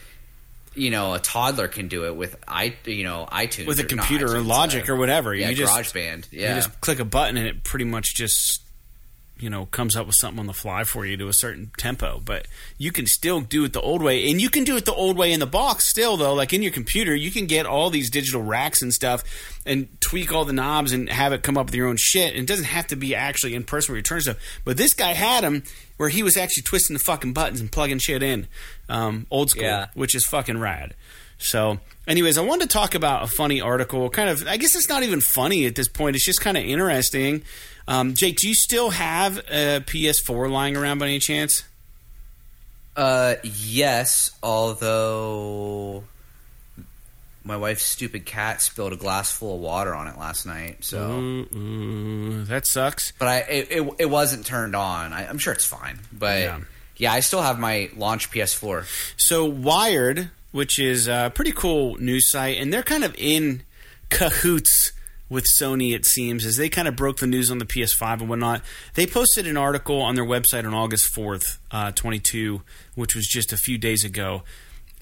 [0.74, 4.36] you know a toddler can do it with i you know iTunes with a computer
[4.36, 5.36] or Logic uh, or whatever.
[5.36, 6.32] Yeah, you just GarageBand.
[6.32, 8.62] you just click a button and it pretty much just
[9.42, 12.22] you know comes up with something on the fly for you to a certain tempo.
[12.24, 12.48] But
[12.78, 15.18] you can still do it the old way, and you can do it the old
[15.18, 16.34] way in the box still though.
[16.34, 19.24] Like in your computer, you can get all these digital racks and stuff
[19.66, 22.34] and tweak all the knobs and have it come up with your own shit.
[22.34, 24.38] And it doesn't have to be actually in person where you turn stuff.
[24.64, 25.64] But this guy had them
[26.02, 28.48] where he was actually twisting the fucking buttons and plugging shit in,
[28.90, 29.86] um, old school, Yeah.
[29.94, 30.96] which is fucking rad.
[31.38, 34.10] So, anyways, I wanted to talk about a funny article.
[34.10, 36.16] Kind of, I guess it's not even funny at this point.
[36.16, 37.44] It's just kind of interesting.
[37.88, 41.64] Um, Jake, do you still have a PS4 lying around by any chance?
[42.98, 46.04] Uh, yes, although
[47.44, 50.84] my wife's stupid cat spilled a glass full of water on it last night.
[50.84, 53.14] So, Ooh, ooh, that sucks.
[53.18, 55.12] but I it, it, it wasn't turned on.
[55.14, 56.00] I, I'm sure it's fine.
[56.14, 56.60] But Yeah.
[56.98, 57.14] yeah.
[57.14, 58.86] I still have my launch PS4.
[59.18, 63.64] So, Wired, which is a pretty cool news site, and they're kind of in
[64.10, 64.92] cahoots
[65.30, 68.30] with Sony, it seems, as they kind of broke the news on the PS5 and
[68.30, 68.62] whatnot.
[68.96, 72.62] They posted an article on their website on August 4th, uh, 22,
[72.96, 74.44] which was just a few days ago.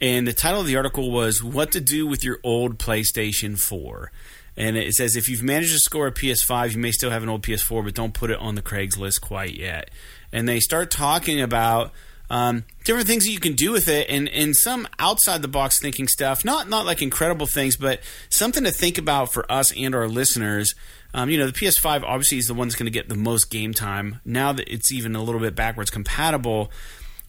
[0.02, 4.12] And the title of the article was What to Do with Your Old PlayStation 4.
[4.56, 7.30] And it says if you've managed to score a PS5, you may still have an
[7.30, 9.90] old PS4, but don't put it on the Craigslist quite yet.
[10.32, 11.92] And they start talking about
[12.30, 15.80] um, different things that you can do with it, and, and some outside the box
[15.82, 16.46] thinking stuff.
[16.46, 20.76] Not not like incredible things, but something to think about for us and our listeners.
[21.14, 23.50] Um, you know, the PS5 obviously is the one that's going to get the most
[23.50, 24.20] game time.
[24.24, 26.70] Now that it's even a little bit backwards compatible,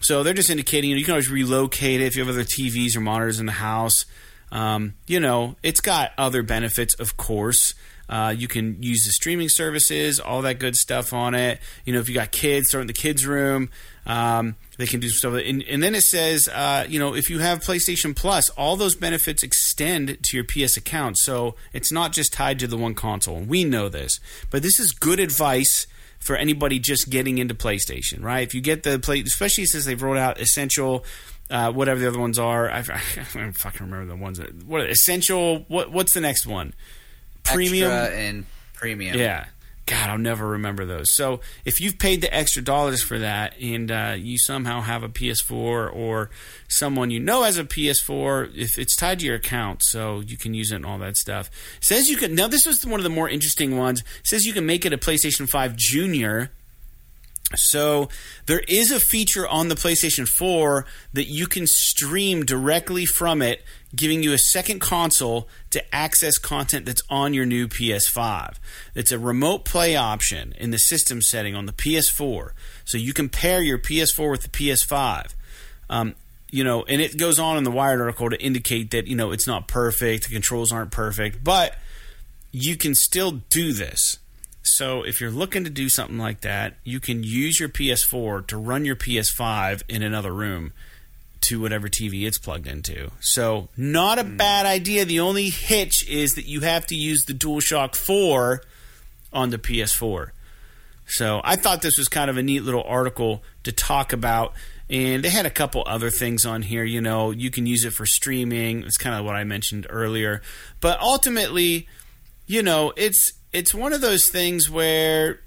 [0.01, 2.45] so they're just indicating you, know, you can always relocate it if you have other
[2.45, 4.07] TVs or monitors in the house.
[4.51, 7.75] Um, you know, it's got other benefits, of course.
[8.09, 11.61] Uh, you can use the streaming services, all that good stuff on it.
[11.85, 13.71] You know, if you got kids, throw in the kids' room.
[14.05, 15.35] Um, they can do stuff.
[15.35, 18.97] And, and then it says, uh, you know, if you have PlayStation Plus, all those
[18.97, 21.19] benefits extend to your PS account.
[21.19, 23.41] So it's not just tied to the one console.
[23.41, 24.19] We know this,
[24.51, 25.87] but this is good advice
[26.21, 28.47] for anybody just getting into PlayStation, right?
[28.47, 31.05] If you get the play, especially since they've rolled out Essential,
[31.51, 33.01] uh, whatever the other ones are, I, I,
[33.35, 35.65] don't fucking remember the ones that what Essential.
[35.69, 36.75] What what's the next one?
[37.43, 39.19] Premium Extra and premium.
[39.19, 39.47] Yeah.
[39.91, 41.13] God, I'll never remember those.
[41.17, 45.09] So if you've paid the extra dollars for that and uh, you somehow have a
[45.09, 46.31] PS4 or
[46.69, 50.55] someone you know has a PS4, if it's tied to your account, so you can
[50.55, 51.51] use it and all that stuff.
[51.81, 52.37] Says you can.
[52.37, 54.05] Now this was one of the more interesting ones.
[54.23, 56.53] Says you can make it a PlayStation 5 Junior
[57.57, 58.09] so
[58.47, 63.63] there is a feature on the PlayStation 4 that you can stream directly from it,
[63.95, 68.57] giving you a second console to access content that's on your new PS5.
[68.95, 72.53] It's a remote play option in the system setting on the PS4.
[72.85, 75.35] So you can pair your PS4 with the PS5.
[75.89, 76.15] Um,
[76.53, 79.33] you know, and it goes on in the Wired article to indicate that, you know,
[79.33, 81.77] it's not perfect, the controls aren't perfect, but
[82.53, 84.20] you can still do this.
[84.63, 88.57] So if you're looking to do something like that, you can use your PS4 to
[88.57, 90.73] run your PS5 in another room
[91.43, 93.11] to whatever TV it's plugged into.
[93.21, 94.37] So not a mm.
[94.37, 95.05] bad idea.
[95.05, 98.63] The only hitch is that you have to use the DualShock 4
[99.33, 100.31] on the PS4.
[101.07, 104.53] So I thought this was kind of a neat little article to talk about.
[104.89, 106.85] And they had a couple other things on here.
[106.85, 108.83] You know, you can use it for streaming.
[108.83, 110.43] It's kind of what I mentioned earlier.
[110.81, 111.89] But ultimately,
[112.47, 115.41] you know, it's it's one of those things where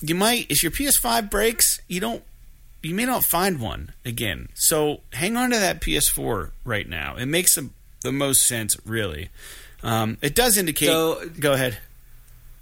[0.00, 2.22] you might if your PS5 breaks, you don't
[2.82, 4.48] you may not find one again.
[4.54, 7.16] So hang on to that PS4 right now.
[7.16, 7.70] It makes the,
[8.02, 9.30] the most sense, really.
[9.82, 10.86] Um, it does indicate.
[10.86, 11.78] So, go ahead.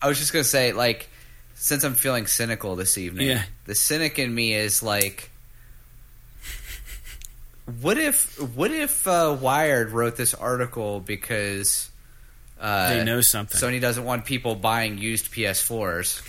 [0.00, 1.08] I was just gonna say, like,
[1.54, 3.44] since I'm feeling cynical this evening, yeah.
[3.66, 5.30] the cynic in me is like,
[7.80, 11.90] what if, what if uh, Wired wrote this article because
[12.64, 13.60] uh, they know something.
[13.60, 16.22] Sony doesn't want people buying used PS4s.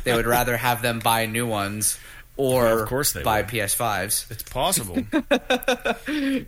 [0.04, 1.98] they would rather have them buy new ones
[2.36, 3.50] or well, of course they buy would.
[3.50, 4.30] PS5s.
[4.30, 4.94] It's possible.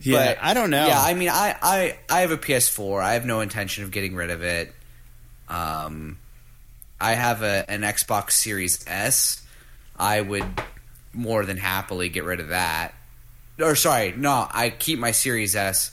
[0.02, 0.86] yeah, but, I don't know.
[0.86, 3.02] Yeah, I mean, I, I, I have a PS4.
[3.02, 4.72] I have no intention of getting rid of it.
[5.48, 6.18] Um,
[7.00, 9.44] I have a, an Xbox Series S.
[9.96, 10.44] I would
[11.12, 12.94] more than happily get rid of that.
[13.58, 15.90] Or sorry, no, I keep my Series S.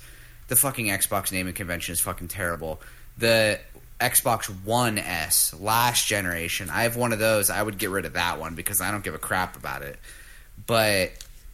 [0.48, 2.80] The fucking Xbox naming convention is fucking terrible
[3.18, 3.60] the
[4.00, 6.70] Xbox One S last generation.
[6.70, 7.50] I have one of those.
[7.50, 9.98] I would get rid of that one because I don't give a crap about it.
[10.68, 11.12] But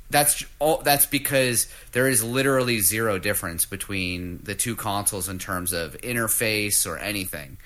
[0.10, 5.74] that's all, that's because there is literally zero difference between the two consoles in terms
[5.74, 7.58] of interface or anything.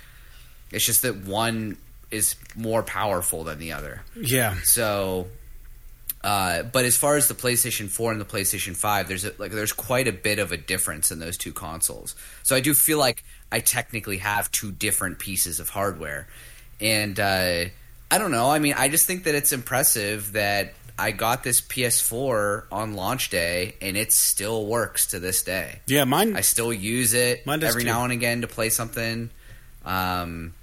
[0.72, 1.78] It's just that one
[2.12, 4.04] is more powerful than the other.
[4.16, 4.56] Yeah.
[4.64, 5.28] So
[6.26, 9.52] uh, but as far as the PlayStation 4 and the PlayStation 5, there's a, like
[9.52, 12.16] there's quite a bit of a difference in those two consoles.
[12.42, 16.28] So I do feel like I technically have two different pieces of hardware,
[16.80, 17.66] and uh,
[18.12, 18.50] I don't know.
[18.50, 23.30] I mean, I just think that it's impressive that I got this PS4 on launch
[23.30, 25.80] day, and it still works to this day.
[25.88, 26.36] Yeah, mine.
[26.36, 27.90] I still use it every too.
[27.90, 29.30] now and again to play something.
[29.84, 30.54] Um,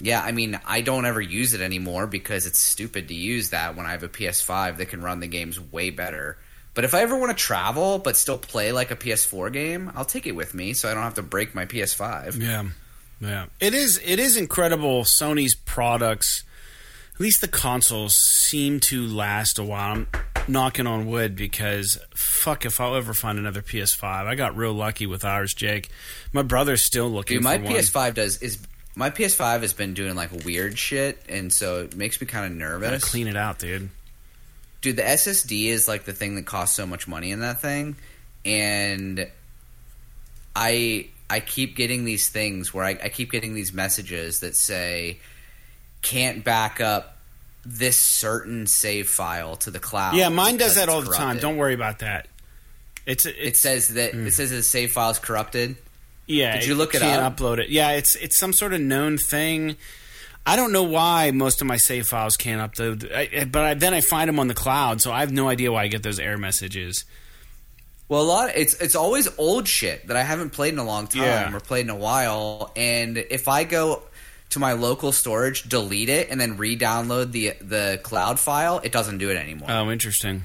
[0.00, 3.76] yeah, I mean, I don't ever use it anymore because it's stupid to use that
[3.76, 6.38] when I have a PS5 that can run the games way better.
[6.76, 10.04] But if I ever want to travel but still play like a PS4 game, I'll
[10.04, 12.40] take it with me so I don't have to break my PS5.
[12.40, 12.66] Yeah.
[13.20, 13.46] Yeah.
[13.58, 16.44] It is it is incredible Sony's products
[17.16, 19.94] at least the consoles seem to last a while.
[19.94, 20.06] I'm
[20.46, 24.04] knocking on wood because fuck if I'll ever find another PS5.
[24.04, 25.88] I got real lucky with ours, Jake.
[26.34, 28.12] My brother's still looking Dude, my PS5 one.
[28.12, 28.58] does is
[28.94, 32.52] my PS5 has been doing like weird shit, and so it makes me kind of
[32.52, 32.90] nervous.
[32.90, 33.88] Gotta clean it out, dude.
[34.86, 37.96] Dude, the SSD is like the thing that costs so much money in that thing,
[38.44, 39.28] and
[40.54, 45.18] I I keep getting these things where I, I keep getting these messages that say
[46.02, 47.16] can't back up
[47.64, 50.14] this certain save file to the cloud.
[50.14, 51.38] Yeah, mine does that all the time.
[51.38, 52.28] Don't worry about that.
[53.06, 54.24] It's, it's it says that mm.
[54.24, 55.74] it says the save file is corrupted.
[56.28, 57.38] Yeah, did you look it can't up?
[57.38, 57.70] Upload it.
[57.70, 59.78] Yeah, it's it's some sort of known thing.
[60.46, 63.92] I don't know why most of my save files can't upload, I, but I, then
[63.92, 66.20] I find them on the cloud, so I have no idea why I get those
[66.20, 67.04] error messages.
[68.08, 68.50] Well, a lot.
[68.54, 71.54] It's it's always old shit that I haven't played in a long time yeah.
[71.54, 74.04] or played in a while, and if I go
[74.50, 79.18] to my local storage, delete it, and then re-download the the cloud file, it doesn't
[79.18, 79.68] do it anymore.
[79.68, 80.44] Oh, interesting.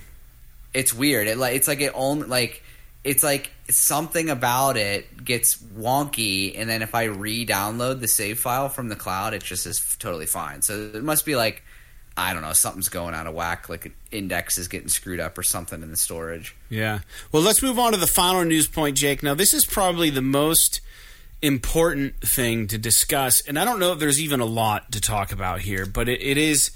[0.73, 1.27] It's weird.
[1.27, 2.63] It like it's like it only like
[3.03, 8.69] it's like something about it gets wonky, and then if I re-download the save file
[8.69, 10.61] from the cloud, it just is totally fine.
[10.61, 11.63] So it must be like
[12.17, 15.37] I don't know, something's going out of whack, like an index is getting screwed up
[15.37, 16.55] or something in the storage.
[16.69, 16.99] Yeah.
[17.31, 19.23] Well, let's move on to the final news point, Jake.
[19.23, 20.81] Now, this is probably the most
[21.41, 25.31] important thing to discuss, and I don't know if there's even a lot to talk
[25.31, 26.71] about here, but it, it is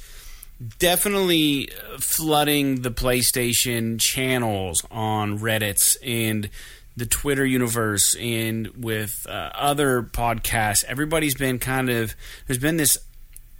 [0.79, 1.69] definitely
[1.99, 6.49] flooding the PlayStation channels on Reddit's and
[6.97, 10.83] the Twitter universe and with uh, other podcasts.
[10.85, 12.15] Everybody's been kind of
[12.47, 12.97] there's been this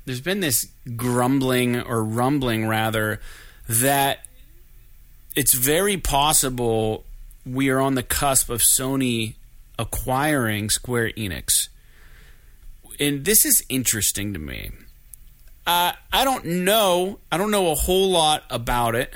[0.06, 3.20] there's been this grumbling or rumbling rather
[3.68, 4.20] that
[5.36, 7.04] it's very possible
[7.46, 9.36] we are on the cusp of Sony
[9.78, 11.68] acquiring Square Enix.
[13.00, 14.72] And this is interesting to me.
[15.68, 17.20] Uh, I don't know.
[17.32, 19.14] I don't know a whole lot about it.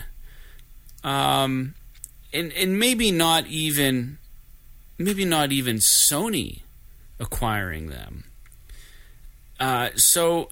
[1.04, 1.76] Um,
[2.34, 4.18] and and maybe not even,
[4.98, 6.62] maybe not even Sony
[7.20, 8.26] acquiring them.
[9.60, 10.50] Uh, so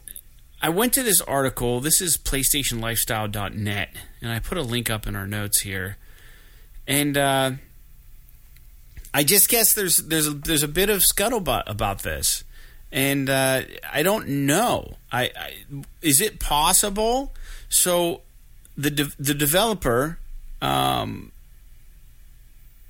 [0.62, 1.80] I went to this article.
[1.80, 3.90] This is PlayStationLifestyle.net,
[4.22, 5.98] and I put a link up in our notes here.
[6.88, 7.52] And uh,
[9.14, 12.44] I just guess there's there's a, there's a bit of scuttlebutt about this,
[12.92, 13.62] and uh,
[13.92, 14.98] I don't know.
[15.12, 15.54] I, I,
[16.02, 17.34] is it possible?
[17.70, 18.22] So
[18.78, 20.20] the de- the developer,
[20.62, 21.32] um,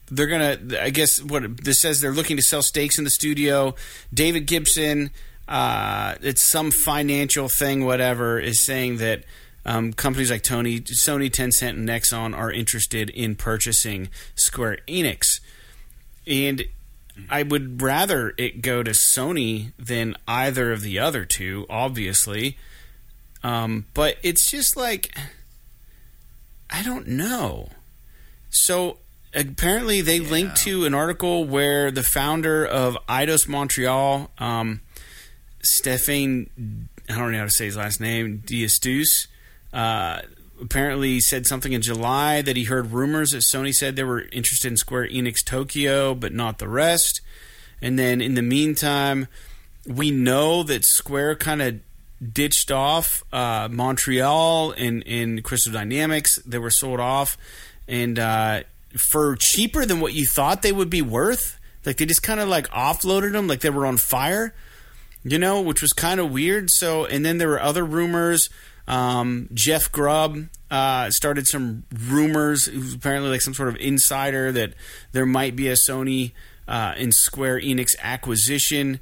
[0.09, 0.57] they're gonna.
[0.81, 3.75] I guess what this says they're looking to sell stakes in the studio.
[4.13, 5.11] David Gibson
[5.47, 9.23] uh, it's some financial thing, whatever, is saying that
[9.65, 15.39] um, companies like Tony, Sony, Tencent, and Nexon are interested in purchasing Square Enix.
[16.25, 16.65] And
[17.29, 22.57] I would rather it go to Sony than either of the other two, obviously.
[23.43, 25.15] Um, but it's just like,
[26.69, 27.69] I don't know.
[28.49, 28.97] So
[29.37, 30.29] apparently they yeah.
[30.29, 34.81] linked to an article where the founder of Eidos Montreal, um,
[35.63, 36.49] Stéphane,
[37.09, 39.27] I don't know how to say his last name, Diastus,
[39.73, 40.21] uh,
[40.59, 44.71] apparently said something in July that he heard rumors that Sony said they were interested
[44.71, 47.21] in Square Enix Tokyo, but not the rest.
[47.81, 49.27] And then in the meantime,
[49.85, 51.79] we know that Square kind of
[52.33, 56.39] ditched off uh, Montreal and, and Crystal Dynamics.
[56.43, 57.37] They were sold off.
[57.87, 58.63] And uh,
[58.97, 62.49] for cheaper than what you thought they would be worth, like they just kind of
[62.49, 64.53] like offloaded them like they were on fire
[65.27, 66.69] you know, which was kind of weird.
[66.69, 68.49] So, and then there were other rumors.
[68.87, 72.67] Um, Jeff Grubb uh, started some rumors.
[72.67, 74.73] Apparently like some sort of insider that
[75.11, 76.31] there might be a Sony
[76.67, 78.99] uh, and Square Enix acquisition.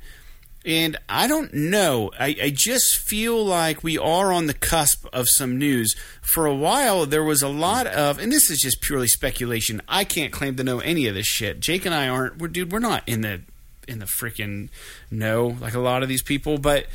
[0.66, 2.12] And I don't know.
[2.20, 5.96] I, I, just feel like we are on the cusp of some news.
[6.22, 9.80] For a while, there was a lot of, and this is just purely speculation.
[9.88, 11.60] I can't claim to know any of this shit.
[11.60, 12.40] Jake and I aren't.
[12.40, 13.42] We're, dude, we're not in the
[13.88, 14.70] in the freaking
[15.12, 16.88] know like a lot of these people, but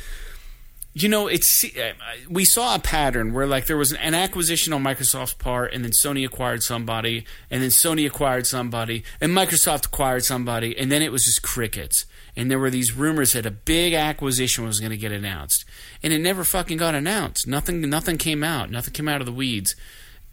[0.93, 1.93] you know, it's uh,
[2.29, 5.91] we saw a pattern where like there was an acquisition on Microsoft's part, and then
[6.03, 11.11] Sony acquired somebody, and then Sony acquired somebody, and Microsoft acquired somebody, and then it
[11.11, 12.05] was just crickets.
[12.35, 15.65] And there were these rumors that a big acquisition was going to get announced,
[16.03, 17.47] and it never fucking got announced.
[17.47, 18.69] Nothing, nothing came out.
[18.69, 19.75] Nothing came out of the weeds.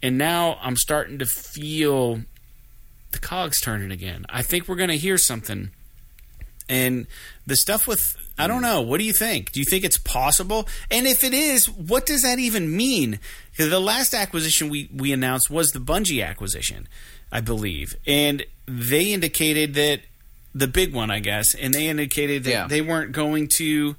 [0.01, 2.21] And now I'm starting to feel
[3.11, 4.25] the cogs turning again.
[4.29, 5.71] I think we're going to hear something
[6.69, 7.07] and
[7.47, 8.81] the stuff with I don't know.
[8.81, 9.51] What do you think?
[9.51, 10.67] Do you think it's possible?
[10.89, 13.19] And if it is, what does that even mean?
[13.51, 16.87] Because the last acquisition we, we announced was the Bungie acquisition,
[17.31, 17.95] I believe.
[18.07, 20.01] And they indicated that
[20.55, 22.67] the big one, I guess, and they indicated that yeah.
[22.67, 23.95] they weren't going to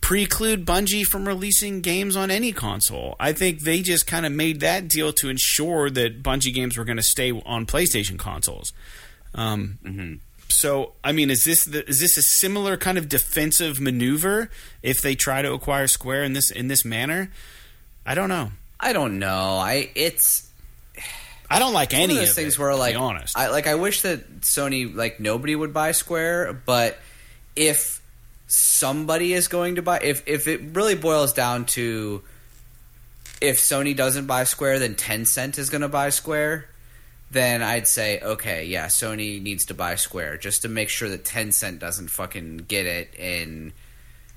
[0.00, 3.16] preclude Bungie from releasing games on any console.
[3.18, 6.84] I think they just kind of made that deal to ensure that Bungie games were
[6.84, 8.72] going to stay on PlayStation consoles.
[9.34, 10.14] Um, mm-hmm.
[10.50, 14.50] So, I mean, is this the, is this a similar kind of defensive maneuver
[14.82, 17.30] if they try to acquire Square in this in this manner?
[18.04, 18.50] I don't know.
[18.78, 19.56] I don't know.
[19.58, 20.50] I it's
[21.48, 23.36] I don't like any of those of things it, where like honest.
[23.36, 26.98] I like I wish that Sony like nobody would buy Square, but
[27.54, 28.00] if
[28.46, 32.22] somebody is going to buy if if it really boils down to
[33.40, 36.69] if Sony doesn't buy Square, then Tencent is going to buy Square
[37.30, 41.24] then I'd say, okay, yeah, Sony needs to buy Square just to make sure that
[41.24, 43.72] Tencent doesn't fucking get it and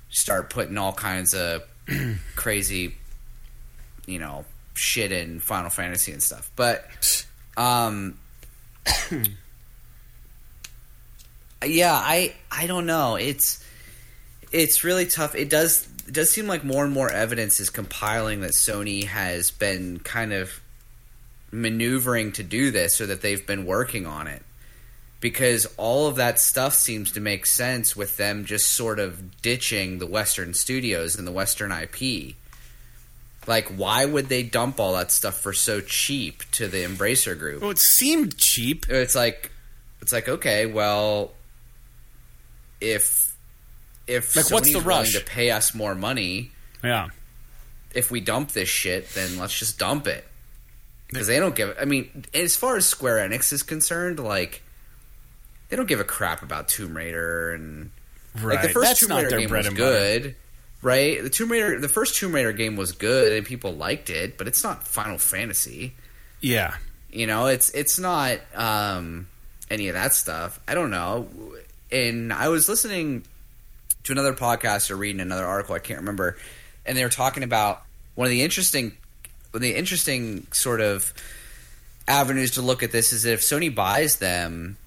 [0.10, 1.64] start putting all kinds of
[2.36, 2.96] crazy,
[4.06, 6.52] you know, shit in Final Fantasy and stuff.
[6.56, 7.26] But,
[7.58, 8.20] um,
[11.66, 13.16] yeah, I I don't know.
[13.16, 13.64] It's
[14.52, 15.36] it's really tough.
[15.36, 19.52] It does it does seem like more and more evidence is compiling that Sony has
[19.52, 20.52] been kind of
[21.54, 24.42] maneuvering to do this or that they've been working on it
[25.20, 30.00] because all of that stuff seems to make sense with them just sort of ditching
[30.00, 32.36] the western studios and the western IP
[33.46, 37.62] Like, why would they dump all that stuff for so cheap to the Embracer Group?
[37.62, 38.90] Well, it seemed cheap.
[38.90, 39.52] It's like,
[40.02, 41.32] it's like, okay, well,
[42.82, 43.34] if
[44.08, 45.14] if Like, what's the rush?
[45.14, 46.52] to pay us more money,
[46.84, 47.10] Yeah.
[47.94, 50.26] if we dump this shit, then let's just dump it.
[51.14, 51.76] Because they don't give.
[51.80, 54.62] I mean, as far as Square Enix is concerned, like
[55.70, 57.92] they don't give a crap about Tomb Raider and
[58.36, 58.56] Right.
[58.56, 60.20] like the first That's Tomb Raider game was and butter.
[60.20, 60.36] good,
[60.82, 61.22] right?
[61.22, 64.48] The Tomb Raider, the first Tomb Raider game was good and people liked it, but
[64.48, 65.94] it's not Final Fantasy.
[66.42, 66.74] Yeah.
[67.12, 69.28] You know, it's it's not um,
[69.70, 70.60] any of that stuff.
[70.68, 71.28] I don't know.
[71.92, 73.24] And I was listening
[74.06, 75.76] to another podcast or reading another article.
[75.76, 76.38] I can't remember,
[76.88, 77.84] and they were talking about
[78.16, 78.98] one of the interesting,
[79.62, 81.14] the interesting sort of
[82.08, 84.78] avenues to look at this is if Sony buys them.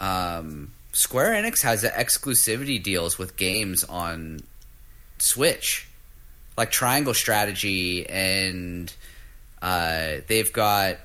[0.00, 4.40] Um, Square Enix has exclusivity deals with games on
[5.18, 5.88] Switch,
[6.56, 8.92] like Triangle Strategy, and
[9.62, 10.96] uh, they've got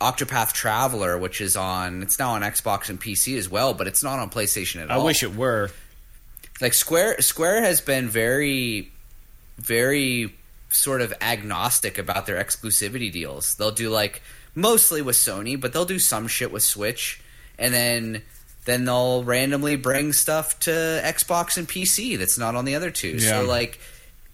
[0.00, 2.02] Octopath Traveler, which is on.
[2.02, 4.94] It's now on Xbox and PC as well, but it's not on PlayStation at I
[4.94, 5.02] all.
[5.02, 5.70] I wish it were.
[6.60, 8.92] like Square Square has been very,
[9.58, 10.34] very
[10.70, 13.54] sort of agnostic about their exclusivity deals.
[13.56, 14.22] They'll do like
[14.54, 17.20] mostly with Sony, but they'll do some shit with Switch,
[17.58, 18.22] and then
[18.66, 23.16] then they'll randomly bring stuff to Xbox and PC that's not on the other two.
[23.16, 23.40] Yeah.
[23.40, 23.78] So like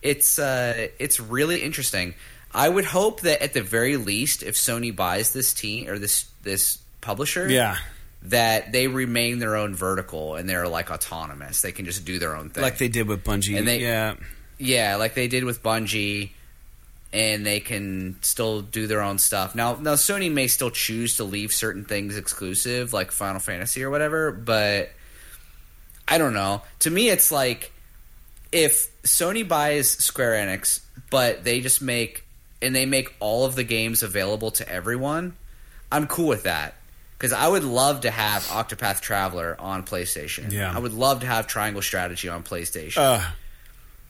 [0.02, 2.14] it's uh it's really interesting.
[2.52, 6.24] I would hope that at the very least if Sony buys this team or this
[6.42, 7.76] this publisher Yeah.
[8.24, 11.60] that they remain their own vertical and they're like autonomous.
[11.62, 12.62] They can just do their own thing.
[12.62, 13.58] Like they did with Bungie.
[13.58, 14.14] And they- yeah.
[14.58, 16.30] Yeah, like they did with Bungie,
[17.12, 19.54] and they can still do their own stuff.
[19.54, 23.90] Now, now Sony may still choose to leave certain things exclusive, like Final Fantasy or
[23.90, 24.90] whatever, but
[26.08, 26.62] I don't know.
[26.80, 27.72] To me, it's like
[28.52, 30.80] if Sony buys Square Enix,
[31.10, 32.24] but they just make
[32.62, 35.36] and they make all of the games available to everyone,
[35.90, 36.74] I'm cool with that.
[37.18, 40.52] Because I would love to have Octopath Traveler on PlayStation.
[40.52, 40.70] Yeah.
[40.74, 43.24] I would love to have Triangle Strategy on PlayStation Uh,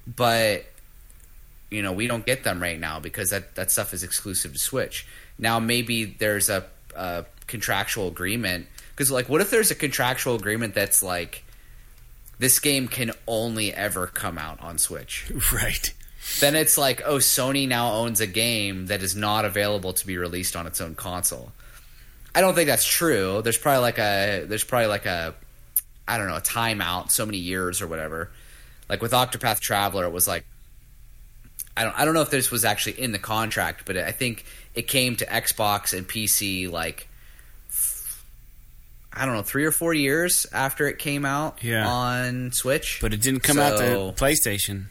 [0.07, 0.65] but
[1.71, 4.59] you know we don't get them right now because that that stuff is exclusive to
[4.59, 5.07] Switch.
[5.39, 10.75] Now maybe there's a, a contractual agreement because like what if there's a contractual agreement
[10.75, 11.45] that's like
[12.39, 15.31] this game can only ever come out on Switch.
[15.53, 15.93] right.
[16.41, 20.17] Then it's like oh Sony now owns a game that is not available to be
[20.19, 21.53] released on its own console.
[22.35, 23.41] I don't think that's true.
[23.43, 25.35] There's probably like a there's probably like a
[26.07, 28.31] I don't know a timeout so many years or whatever.
[28.89, 30.45] Like with Octopath Traveler, it was like
[31.77, 34.45] I don't I don't know if this was actually in the contract, but I think
[34.75, 37.09] it came to Xbox and PC like
[39.13, 41.87] I don't know three or four years after it came out Yeah.
[41.89, 44.87] on Switch, But it didn't come out to PlayStation.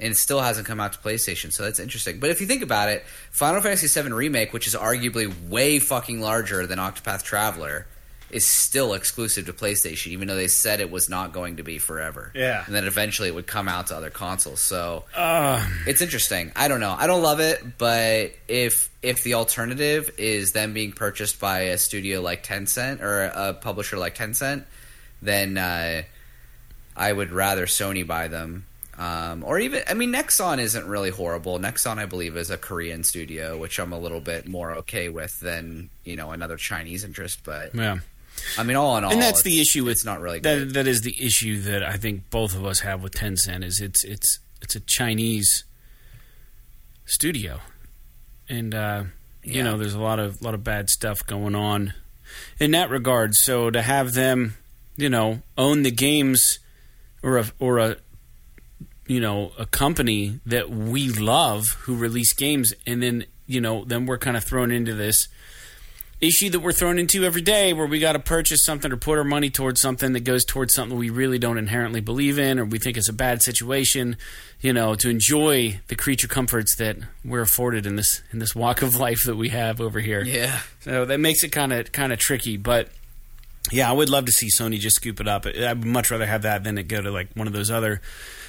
[0.00, 2.20] and it still hasn't come out to PlayStation, so that's interesting.
[2.20, 6.20] But if you think about it, Final Fantasy VII Remake, which is arguably way fucking
[6.20, 7.86] larger than Octopath Traveler,
[8.30, 11.78] is still exclusive to PlayStation, even though they said it was not going to be
[11.78, 12.30] forever.
[12.34, 12.62] Yeah.
[12.66, 14.60] and then eventually it would come out to other consoles.
[14.60, 16.52] So Uh, it's interesting.
[16.54, 16.94] I don't know.
[16.96, 21.78] I don't love it, but if if the alternative is them being purchased by a
[21.78, 24.64] studio like Tencent or a publisher like Tencent,
[25.22, 26.02] then uh,
[26.96, 28.66] I would rather Sony buy them.
[28.98, 31.60] Um, or even, I mean, Nexon isn't really horrible.
[31.60, 35.38] Nexon, I believe, is a Korean studio, which I'm a little bit more okay with
[35.38, 37.40] than you know another Chinese interest.
[37.44, 37.98] But yeah.
[38.56, 40.68] I mean, all in all, and that's the issue with it's not really good.
[40.68, 40.74] that.
[40.74, 44.04] That is the issue that I think both of us have with Tencent is it's
[44.04, 45.64] it's it's a Chinese
[47.06, 47.60] studio,
[48.48, 49.04] and uh,
[49.42, 51.94] you know there's a lot of lot of bad stuff going on
[52.58, 53.34] in that regard.
[53.34, 54.54] So to have them,
[54.96, 56.58] you know, own the games
[57.22, 57.96] or a or a
[59.06, 64.06] you know a company that we love who release games, and then you know then
[64.06, 65.28] we're kind of thrown into this
[66.20, 69.18] issue that we're thrown into every day where we got to purchase something or put
[69.18, 72.64] our money towards something that goes towards something we really don't inherently believe in or
[72.64, 74.16] we think is a bad situation
[74.60, 78.82] you know to enjoy the creature comforts that we're afforded in this in this walk
[78.82, 80.24] of life that we have over here.
[80.24, 82.88] Yeah, so that makes it kind of kind of tricky but
[83.70, 85.46] yeah i would love to see sony just scoop it up.
[85.46, 88.00] I'd much rather have that than it go to like one of those other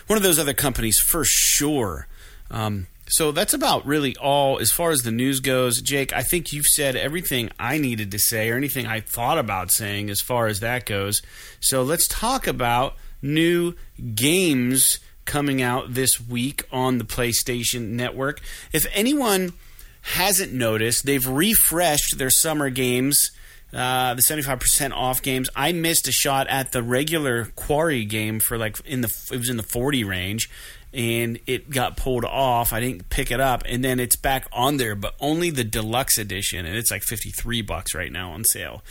[0.08, 2.08] one of those other companies for sure.
[2.50, 5.82] Um, so that's about really all as far as the news goes.
[5.82, 9.72] Jake, I think you've said everything I needed to say or anything I thought about
[9.72, 11.22] saying as far as that goes.
[11.60, 13.74] So let's talk about new
[14.14, 18.42] games coming out this week on the PlayStation Network.
[18.72, 19.54] If anyone
[20.02, 23.32] hasn't noticed, they've refreshed their summer games.
[23.72, 25.48] Uh, the 75% off games.
[25.56, 29.50] I missed a shot at the regular Quarry game for like in the it was
[29.50, 30.50] in the 40 range
[30.94, 32.74] and it got pulled off.
[32.74, 36.18] I didn't pick it up, and then it's back on there, but only the deluxe
[36.18, 38.84] edition, and it's like fifty three bucks right now on sale.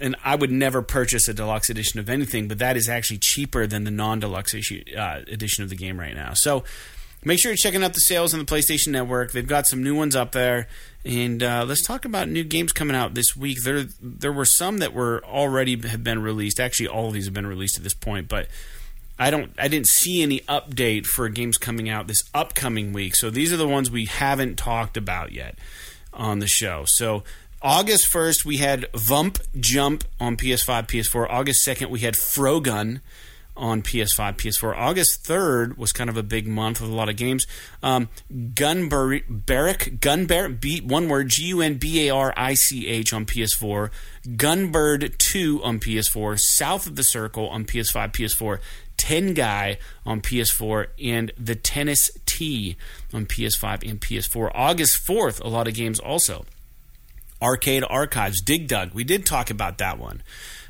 [0.00, 3.66] And I would never purchase a deluxe edition of anything, but that is actually cheaper
[3.66, 6.34] than the non deluxe uh, edition of the game right now.
[6.34, 6.62] So
[7.24, 9.32] make sure you're checking out the sales on the PlayStation Network.
[9.32, 10.68] They've got some new ones up there,
[11.04, 13.58] and uh, let's talk about new games coming out this week.
[13.64, 16.60] There, there were some that were already have been released.
[16.60, 18.46] Actually, all of these have been released at this point, but
[19.18, 23.16] I don't, I didn't see any update for games coming out this upcoming week.
[23.16, 25.58] So these are the ones we haven't talked about yet
[26.12, 26.84] on the show.
[26.84, 27.24] So
[27.60, 31.26] August 1st, we had Vump Jump on PS5, PS4.
[31.28, 33.00] August 2nd, we had Frogun
[33.56, 34.76] on PS5, PS4.
[34.76, 37.48] August 3rd was kind of a big month with a lot of games.
[37.82, 42.86] Um, Gunbar- Barrack, Gunbar- B- one word, G U N B A R I C
[42.86, 43.90] H on PS4.
[44.28, 46.38] Gunbird 2 on PS4.
[46.38, 48.60] South of the Circle on PS5, PS4.
[48.98, 52.76] Tengai on PS4 and the Tennis T
[53.14, 54.50] on PS5 and PS4.
[54.54, 56.44] August 4th, a lot of games also.
[57.40, 58.92] Arcade Archives, Dig Dug.
[58.92, 60.22] We did talk about that one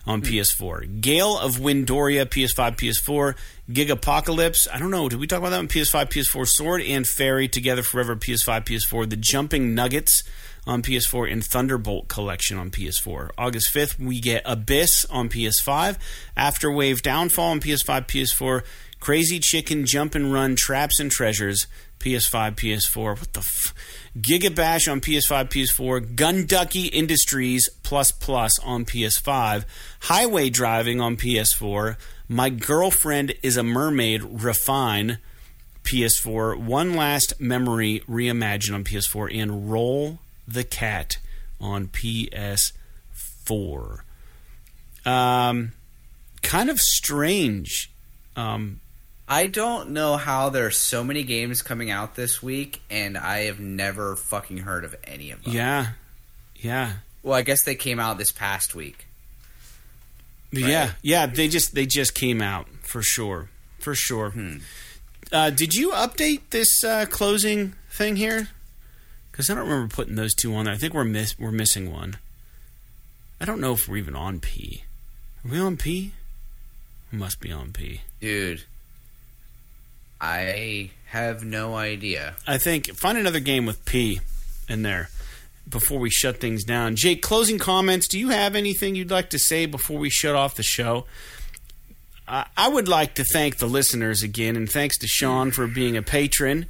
[0.07, 1.01] on PS4.
[1.01, 3.35] Gale of Windoria, PS5, PS4.
[3.71, 4.67] Gigapocalypse.
[4.73, 5.09] I don't know.
[5.09, 6.47] Did we talk about that on PS5, PS4?
[6.47, 9.11] Sword and Fairy Together Forever, PS5, PS4.
[9.11, 10.25] The Jumping Nuggets
[10.69, 13.31] on PS4 and Thunderbolt Collection on PS4.
[13.39, 15.97] August 5th, we get Abyss on PS5.
[16.37, 18.63] Afterwave Downfall on PS5, PS4.
[19.01, 21.67] Crazy Chicken Jump and Run Traps and Treasures,
[22.01, 23.19] PS5, PS4.
[23.19, 23.73] What the f?
[24.19, 29.65] Gigabash on PS5, PS4, Gunducky Industries Plus Plus on PS5,
[30.01, 31.97] Highway Driving on PS4,
[32.29, 35.19] My Girlfriend is a Mermaid Refine
[35.85, 40.19] PS4, One Last Memory Reimagine on PS4, and Roll
[40.49, 41.19] the Cat
[41.61, 42.73] on PS4.
[45.05, 45.73] Um,
[46.43, 47.91] kind of strange.
[48.37, 48.81] Um,
[49.29, 53.41] I don't know how there are so many games coming out this week, and I
[53.45, 55.53] have never fucking heard of any of them.
[55.55, 55.89] yeah,
[56.57, 56.93] yeah.
[57.23, 59.07] Well, I guess they came out this past week.
[60.51, 64.33] Yeah, yeah, they just they just came out for sure, for sure.
[65.31, 68.49] Uh, did you update this uh, closing thing here?
[69.39, 70.75] Because I don't remember putting those two on there.
[70.75, 72.17] I think we're miss we're missing one.
[73.41, 74.83] I don't know if we're even on P.
[75.45, 76.11] Are we on P?
[77.13, 78.01] We must be on P.
[78.21, 78.65] Dude,
[80.21, 82.35] I have no idea.
[82.49, 84.19] I think find another game with P
[84.69, 85.09] in there
[85.69, 86.97] before we shut things down.
[86.97, 88.09] Jake, closing comments.
[88.09, 91.07] Do you have anything you'd like to say before we shut off the show?
[92.27, 95.97] I I would like to thank the listeners again, and thanks to Sean for being
[95.97, 96.67] a patron,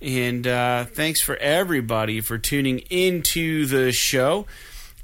[0.00, 4.46] and uh, thanks for everybody for tuning into the show.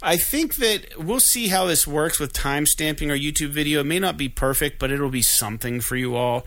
[0.02, 3.80] I think that we'll see how this works with time stamping our YouTube video.
[3.80, 6.46] It may not be perfect, but it'll be something for you all.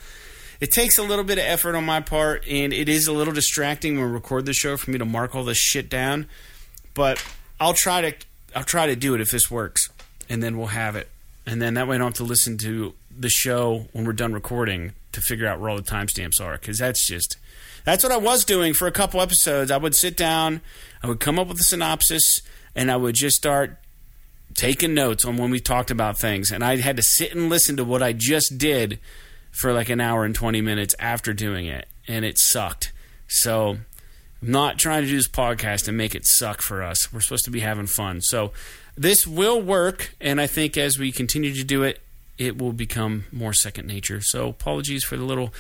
[0.59, 3.33] It takes a little bit of effort on my part, and it is a little
[3.33, 6.27] distracting when we record the show for me to mark all this shit down.
[6.93, 7.23] But
[7.59, 8.15] I'll try to
[8.55, 9.89] I'll try to do it if this works,
[10.27, 11.09] and then we'll have it,
[11.45, 14.33] and then that way I don't have to listen to the show when we're done
[14.33, 17.37] recording to figure out where all the timestamps are, because that's just
[17.85, 19.71] that's what I was doing for a couple episodes.
[19.71, 20.61] I would sit down,
[21.03, 22.41] I would come up with a synopsis,
[22.75, 23.77] and I would just start
[24.55, 27.77] taking notes on when we talked about things, and I had to sit and listen
[27.77, 28.99] to what I just did
[29.51, 32.91] for like an hour and 20 minutes after doing it, and it sucked.
[33.27, 33.77] So
[34.41, 37.11] I'm not trying to do this podcast and make it suck for us.
[37.13, 38.21] We're supposed to be having fun.
[38.21, 38.51] So
[38.97, 41.99] this will work, and I think as we continue to do it,
[42.37, 44.21] it will become more second nature.
[44.21, 45.53] So apologies for the little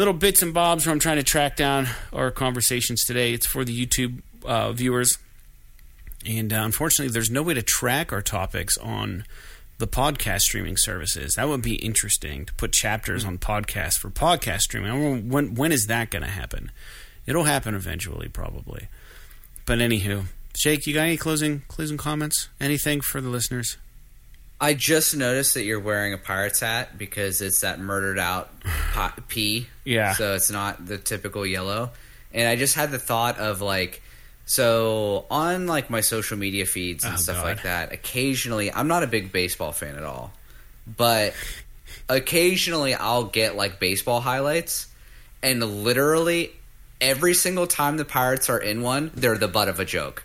[0.00, 3.34] little bits and bobs where I'm trying to track down our conversations today.
[3.34, 5.18] It's for the YouTube uh, viewers.
[6.26, 9.24] And uh, unfortunately, there's no way to track our topics on
[9.76, 11.34] the podcast streaming services.
[11.34, 15.28] That would be interesting to put chapters on podcasts for podcast streaming.
[15.28, 16.72] When when is that going to happen?
[17.26, 18.88] It'll happen eventually, probably.
[19.66, 20.24] But anywho,
[20.54, 22.48] Jake, you got any closing closing comments?
[22.58, 23.76] Anything for the listeners?
[24.60, 28.50] I just noticed that you're wearing a pirate's hat because it's that murdered out
[29.28, 29.66] P.
[29.84, 30.12] Yeah.
[30.14, 31.90] So it's not the typical yellow.
[32.32, 34.02] And I just had the thought of like,
[34.44, 37.44] so on like my social media feeds and Oh, stuff God.
[37.44, 40.32] like that, occasionally, I'm not a big baseball fan at all,
[40.86, 41.34] but
[42.08, 44.88] occasionally I'll get like baseball highlights
[45.42, 46.52] and literally
[47.00, 50.24] every single time the Pirates are in one, they're the butt of a joke.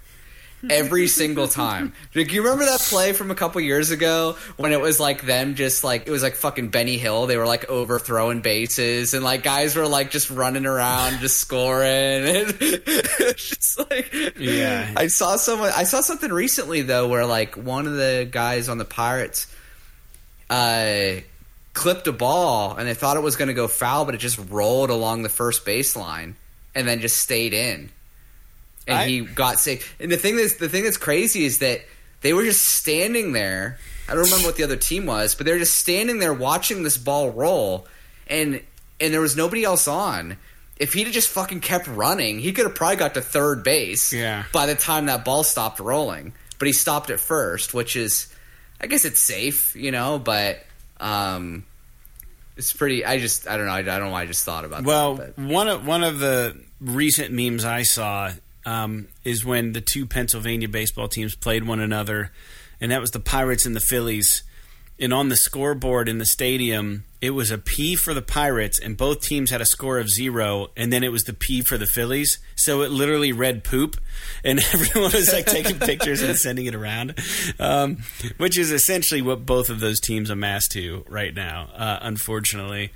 [0.69, 1.93] Every single time.
[2.13, 5.55] Like, you remember that play from a couple years ago when it was like them
[5.55, 7.27] just like it was like fucking Benny Hill.
[7.27, 11.85] They were like overthrowing bases and like guys were like just running around, just scoring.
[11.85, 14.91] And it's just like Yeah.
[14.95, 15.71] I saw someone.
[15.75, 19.47] I saw something recently though where like one of the guys on the Pirates,
[20.49, 21.15] uh,
[21.73, 24.39] clipped a ball and they thought it was going to go foul, but it just
[24.49, 26.33] rolled along the first baseline
[26.73, 27.89] and then just stayed in.
[28.87, 29.95] And I- he got safe.
[29.99, 31.81] And the thing that's the thing that's crazy is that
[32.21, 33.79] they were just standing there.
[34.07, 36.83] I don't remember what the other team was, but they were just standing there watching
[36.83, 37.87] this ball roll,
[38.27, 38.61] and
[38.99, 40.37] and there was nobody else on.
[40.77, 44.11] If he'd have just fucking kept running, he could have probably got to third base.
[44.13, 44.43] Yeah.
[44.51, 48.27] By the time that ball stopped rolling, but he stopped at first, which is,
[48.81, 50.19] I guess it's safe, you know.
[50.19, 50.59] But
[50.99, 51.63] um,
[52.57, 53.05] it's pretty.
[53.05, 53.71] I just I don't know.
[53.71, 55.37] I, I don't know why I just thought about Well, that.
[55.39, 58.31] one of one of the recent memes I saw
[58.65, 62.31] um, is when the two Pennsylvania baseball teams played one another,
[62.81, 64.43] and that was the Pirates and the Phillies.
[64.97, 68.95] And on the scoreboard in the stadium, it was a P for the Pirates, and
[68.95, 71.85] both teams had a score of zero, and then it was the P for the
[71.85, 72.37] Phillies.
[72.55, 73.97] So it literally read poop,
[74.43, 77.15] and everyone was like taking pictures and sending it around,
[77.59, 78.03] um,
[78.37, 82.91] which is essentially what both of those teams amass to right now, uh, unfortunately.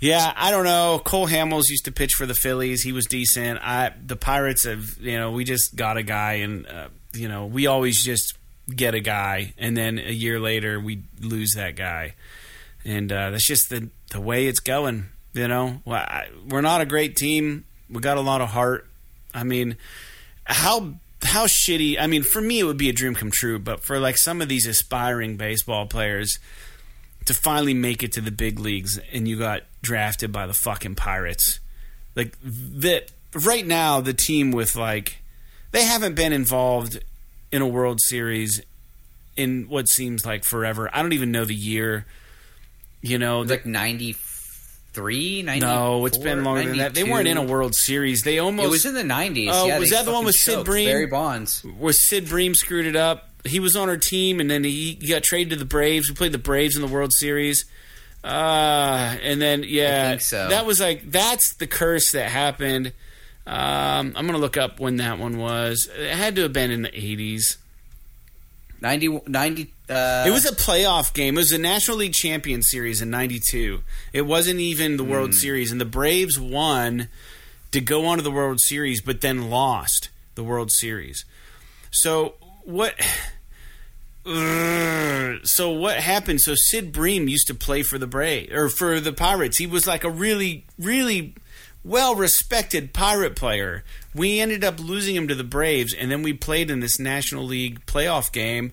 [0.00, 1.00] Yeah, I don't know.
[1.04, 2.82] Cole Hamels used to pitch for the Phillies.
[2.82, 3.58] He was decent.
[3.62, 7.46] I the Pirates have, you know, we just got a guy, and uh, you know,
[7.46, 8.34] we always just
[8.74, 12.14] get a guy, and then a year later we lose that guy,
[12.84, 15.06] and uh, that's just the the way it's going.
[15.32, 17.64] You know, we're not a great team.
[17.90, 18.86] We got a lot of heart.
[19.34, 19.76] I mean,
[20.44, 20.94] how
[21.24, 21.96] how shitty.
[21.98, 24.40] I mean, for me, it would be a dream come true, but for like some
[24.40, 26.38] of these aspiring baseball players
[27.24, 30.94] to finally make it to the big leagues and you got drafted by the fucking
[30.94, 31.60] Pirates.
[32.14, 35.18] Like that right now the team with like
[35.70, 37.02] they haven't been involved
[37.52, 38.62] in a World Series
[39.36, 40.90] in what seems like forever.
[40.92, 42.06] I don't even know the year.
[43.00, 46.94] You know, like 93, 94, no, it's been longer than that.
[46.94, 48.22] They weren't in a World Series.
[48.22, 49.48] They almost It was in the 90s.
[49.52, 50.88] Oh, yeah, was that the one with Sid Bream?
[50.88, 51.62] Barry Bonds.
[51.78, 53.28] where Sid Bream screwed it up.
[53.44, 56.08] He was on our team, and then he, he got traded to the Braves.
[56.08, 57.66] We played the Braves in the World Series.
[58.24, 60.48] Uh, and then yeah, think so.
[60.48, 62.92] that was like that's the curse that happened.
[63.46, 65.88] Um, I'm gonna look up when that one was.
[65.96, 67.56] It had to have been in the 80s.
[68.80, 71.34] 90, 90 uh, It was a playoff game.
[71.34, 73.82] It was a National League Champion Series in '92.
[74.12, 77.08] It wasn't even the World Series, and the Braves won
[77.72, 81.24] to go on to the World Series, but then lost the World Series.
[81.90, 82.34] So
[82.64, 82.94] what?
[84.28, 86.40] So what happened?
[86.40, 89.58] So Sid Bream used to play for the Braves or for the Pirates.
[89.58, 91.34] He was like a really, really
[91.84, 93.84] well respected pirate player.
[94.14, 97.44] We ended up losing him to the Braves, and then we played in this National
[97.44, 98.72] League playoff game.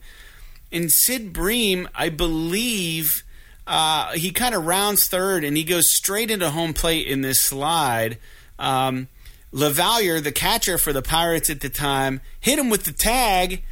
[0.71, 3.23] And Sid Bream, I believe,
[3.65, 7.41] uh, he kind of rounds third and he goes straight into home plate in this
[7.41, 8.17] slide.
[8.59, 9.07] Um,
[9.53, 13.63] LaValliere, the catcher for the Pirates at the time, hit him with the tag,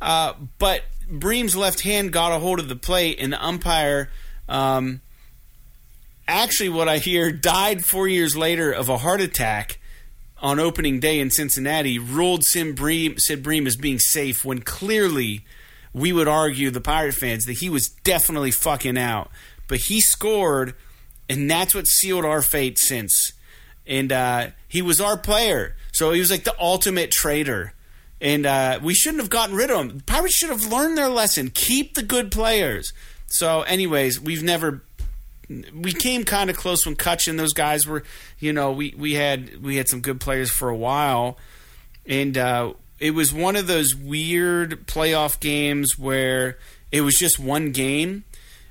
[0.00, 0.82] uh, but
[1.12, 4.10] Bream's left hand got a hold of the plate, and the umpire,
[4.48, 5.02] um,
[6.26, 9.78] actually, what I hear, died four years later of a heart attack
[10.40, 15.44] on opening day in Cincinnati, ruled Sid Bream, Sid Bream as being safe when clearly
[15.92, 19.30] we would argue, the Pirate fans, that he was definitely fucking out.
[19.68, 20.74] But he scored,
[21.28, 23.32] and that's what sealed our fate since.
[23.86, 25.76] And uh, he was our player.
[25.92, 27.74] So he was like the ultimate traitor.
[28.22, 30.00] And uh, we shouldn't have gotten rid of him.
[30.06, 31.50] Pirates should have learned their lesson.
[31.52, 32.92] Keep the good players.
[33.26, 34.82] So, anyways, we've never
[35.74, 38.04] we came kind of close when Cutch and those guys were,
[38.38, 41.36] you know, we, we had we had some good players for a while,
[42.06, 46.58] and uh, it was one of those weird playoff games where
[46.90, 48.24] it was just one game,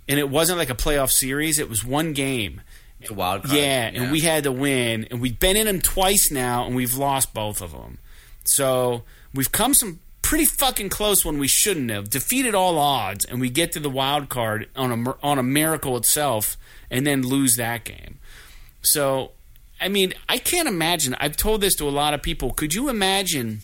[0.08, 1.60] and it wasn't like a playoff series.
[1.60, 2.62] It was one game.
[3.00, 3.58] It's a wild card.
[3.58, 6.96] Yeah, and we had to win, and we've been in them twice now, and we've
[6.96, 7.98] lost both of them.
[8.44, 13.42] So we've come some pretty fucking close when we shouldn't have defeated all odds, and
[13.42, 16.58] we get to the wild card on a on a miracle itself,
[16.90, 18.20] and then lose that game.
[18.82, 19.32] So,
[19.80, 21.16] I mean, I can't imagine.
[21.20, 22.52] I've told this to a lot of people.
[22.52, 23.62] Could you imagine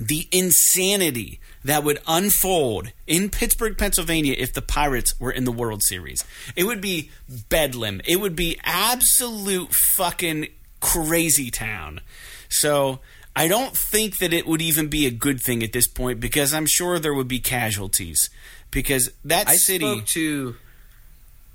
[0.00, 5.82] the insanity that would unfold in Pittsburgh, Pennsylvania, if the Pirates were in the World
[5.82, 6.24] Series.
[6.56, 7.10] It would be
[7.48, 8.00] bedlam.
[8.04, 10.48] It would be absolute fucking
[10.80, 12.00] crazy town.
[12.48, 13.00] So
[13.36, 16.52] I don't think that it would even be a good thing at this point because
[16.52, 18.30] I'm sure there would be casualties.
[18.70, 19.84] Because that I city.
[19.84, 20.56] spoke to.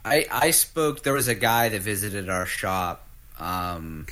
[0.05, 1.03] I I spoke.
[1.03, 3.07] There was a guy that visited our shop,
[3.39, 4.07] um,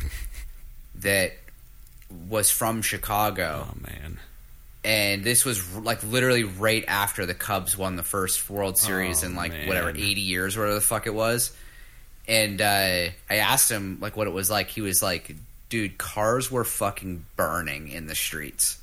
[0.96, 1.34] that
[2.30, 4.20] was from Chicago, oh man.
[4.84, 9.28] and this was like literally right after the Cubs won the first World Series Oh,
[9.28, 9.68] in like man.
[9.68, 11.56] whatever eighty years, whatever the fuck it was.
[12.28, 12.66] And uh,
[13.30, 14.68] I asked him like what it was like.
[14.70, 15.36] He was like,
[15.72, 18.78] "Dude, cars were fucking burning in the streets."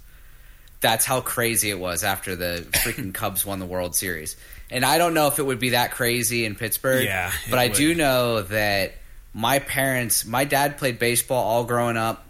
[0.80, 4.36] that's how crazy it was after the freaking Cubs won the World Series.
[4.70, 7.04] And I don't know if it would be that crazy in Pittsburgh.
[7.04, 7.76] Yeah, but I would.
[7.76, 8.92] do know that
[9.32, 12.24] my parents, my dad played baseball all growing up.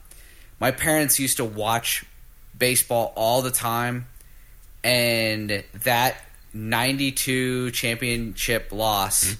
[0.60, 2.04] My parents used to watch
[2.56, 4.06] baseball all the time,
[4.84, 6.16] and that
[6.54, 9.34] '92 championship loss hmm.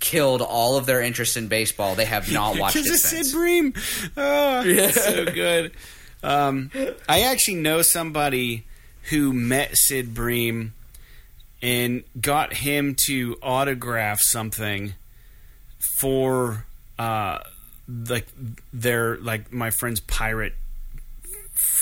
[0.00, 1.94] Killed all of their interest in baseball.
[1.94, 3.28] They have not watched it Because of since.
[3.30, 3.74] Sid Bream.
[4.16, 5.72] Oh, that's so good.
[6.22, 6.70] Um,
[7.08, 8.64] I actually know somebody
[9.10, 10.74] who met Sid Bream
[11.62, 14.94] and got him to autograph something
[15.98, 16.64] for
[16.98, 17.38] uh,
[17.88, 18.26] like
[18.72, 20.54] their like my friend's pirate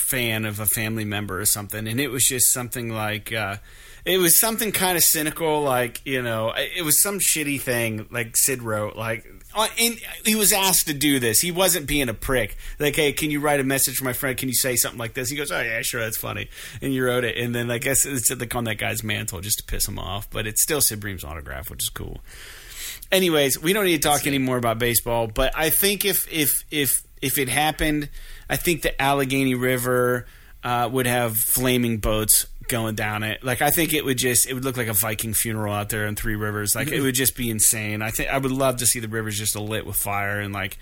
[0.08, 3.56] fan of a family member or something, and it was just something like uh,
[4.04, 8.36] it was something kind of cynical, like you know, it was some shitty thing like
[8.36, 9.26] Sid wrote, like.
[9.54, 11.40] uh, And he was asked to do this.
[11.40, 12.56] He wasn't being a prick.
[12.78, 14.36] Like, hey, can you write a message for my friend?
[14.38, 15.28] Can you say something like this?
[15.30, 16.48] He goes, oh yeah, sure, that's funny.
[16.80, 19.58] And you wrote it, and then I guess it's like on that guy's mantle just
[19.58, 20.30] to piss him off.
[20.30, 22.20] But it's still Sid Bream's autograph, which is cool.
[23.10, 27.02] Anyways, we don't need to talk anymore about baseball, but I think if if if
[27.22, 28.10] if it happened,
[28.48, 30.26] I think the Allegheny River
[30.64, 33.42] uh, would have flaming boats going down it.
[33.42, 36.06] Like I think it would just it would look like a Viking funeral out there
[36.06, 36.74] in Three Rivers.
[36.74, 38.02] Like it would just be insane.
[38.02, 40.78] I think I would love to see the rivers just lit with fire and like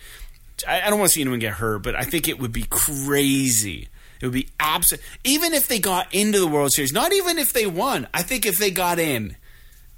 [0.66, 2.66] I, I don't want to see anyone get hurt, but I think it would be
[2.68, 3.88] crazy.
[4.20, 5.02] It would be absolute.
[5.24, 8.08] Even if they got into the World Series, not even if they won.
[8.14, 9.36] I think if they got in,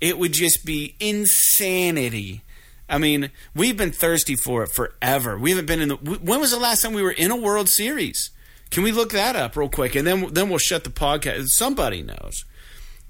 [0.01, 2.43] it would just be insanity.
[2.89, 5.39] I mean, we've been thirsty for it forever.
[5.39, 5.97] We haven't been in the.
[5.97, 8.31] When was the last time we were in a World Series?
[8.71, 11.47] Can we look that up real quick, and then then we'll shut the podcast.
[11.49, 12.45] Somebody knows.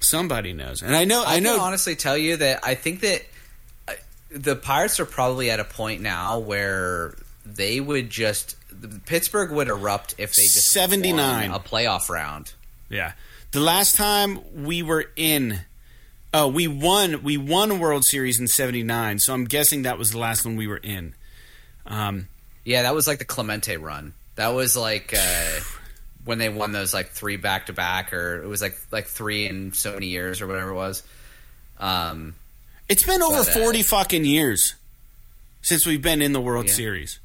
[0.01, 1.25] Somebody knows, and I know.
[1.25, 1.57] I, I know.
[1.57, 3.25] can honestly tell you that I think that
[3.89, 3.93] uh,
[4.31, 8.57] the Pirates are probably at a point now where they would just
[9.07, 11.51] Pittsburgh would erupt if they just 79.
[11.51, 12.53] a playoff round.
[12.89, 13.13] Yeah.
[13.51, 15.61] The last time we were in
[16.33, 20.11] Oh, we won we won a World Series in 79, so I'm guessing that was
[20.11, 21.15] the last one we were in.
[21.87, 22.29] Um
[22.65, 24.13] Yeah, that was like the Clemente run.
[24.37, 25.61] That was like uh,
[26.25, 29.47] when they won those like three back to back, or it was like like three
[29.47, 31.03] in so many years, or whatever it was.
[31.79, 32.35] Um,
[32.89, 34.75] it's been over But, uh, 40 fucking years
[35.63, 36.75] since we've been in the World Yeah.
[36.75, 37.19] Series.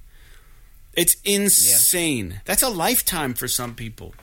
[0.94, 2.42] It's insane.
[2.46, 4.14] That's a lifetime for some people.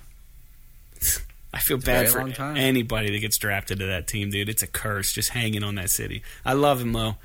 [1.53, 4.49] I feel a bad for anybody that gets drafted to that team, dude.
[4.49, 6.23] It's a curse just hanging on that city.
[6.45, 7.17] I love him though.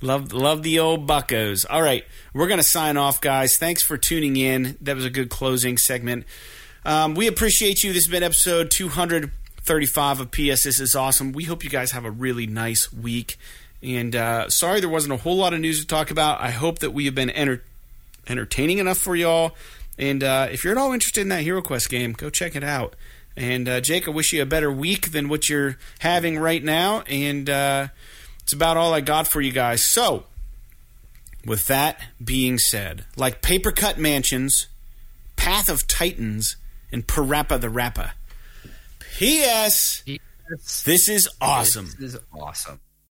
[0.00, 1.64] Love love the old Buccos.
[1.68, 3.56] All right, we're gonna sign off, guys.
[3.56, 4.76] Thanks for tuning in.
[4.80, 6.24] That was a good closing segment.
[6.84, 7.92] Um, we appreciate you.
[7.92, 10.62] This has been episode 235 of PS.
[10.64, 11.32] This is awesome.
[11.32, 13.36] We hope you guys have a really nice week.
[13.82, 16.40] And uh, sorry there wasn't a whole lot of news to talk about.
[16.40, 17.62] I hope that we have been enter-
[18.28, 19.54] entertaining enough for y'all.
[19.98, 22.64] And uh, if you're at all interested in that Hero Quest game, go check it
[22.64, 22.94] out.
[23.38, 27.02] And uh, Jake, I wish you a better week than what you're having right now.
[27.02, 27.88] And uh,
[28.42, 29.84] it's about all I got for you guys.
[29.84, 30.24] So,
[31.46, 34.66] with that being said, like Paper Cut Mansions,
[35.36, 36.56] Path of Titans,
[36.90, 38.12] and PaRappa the Rapper.
[38.98, 40.02] P.S.
[40.84, 41.90] This is awesome.
[41.98, 42.80] This is awesome.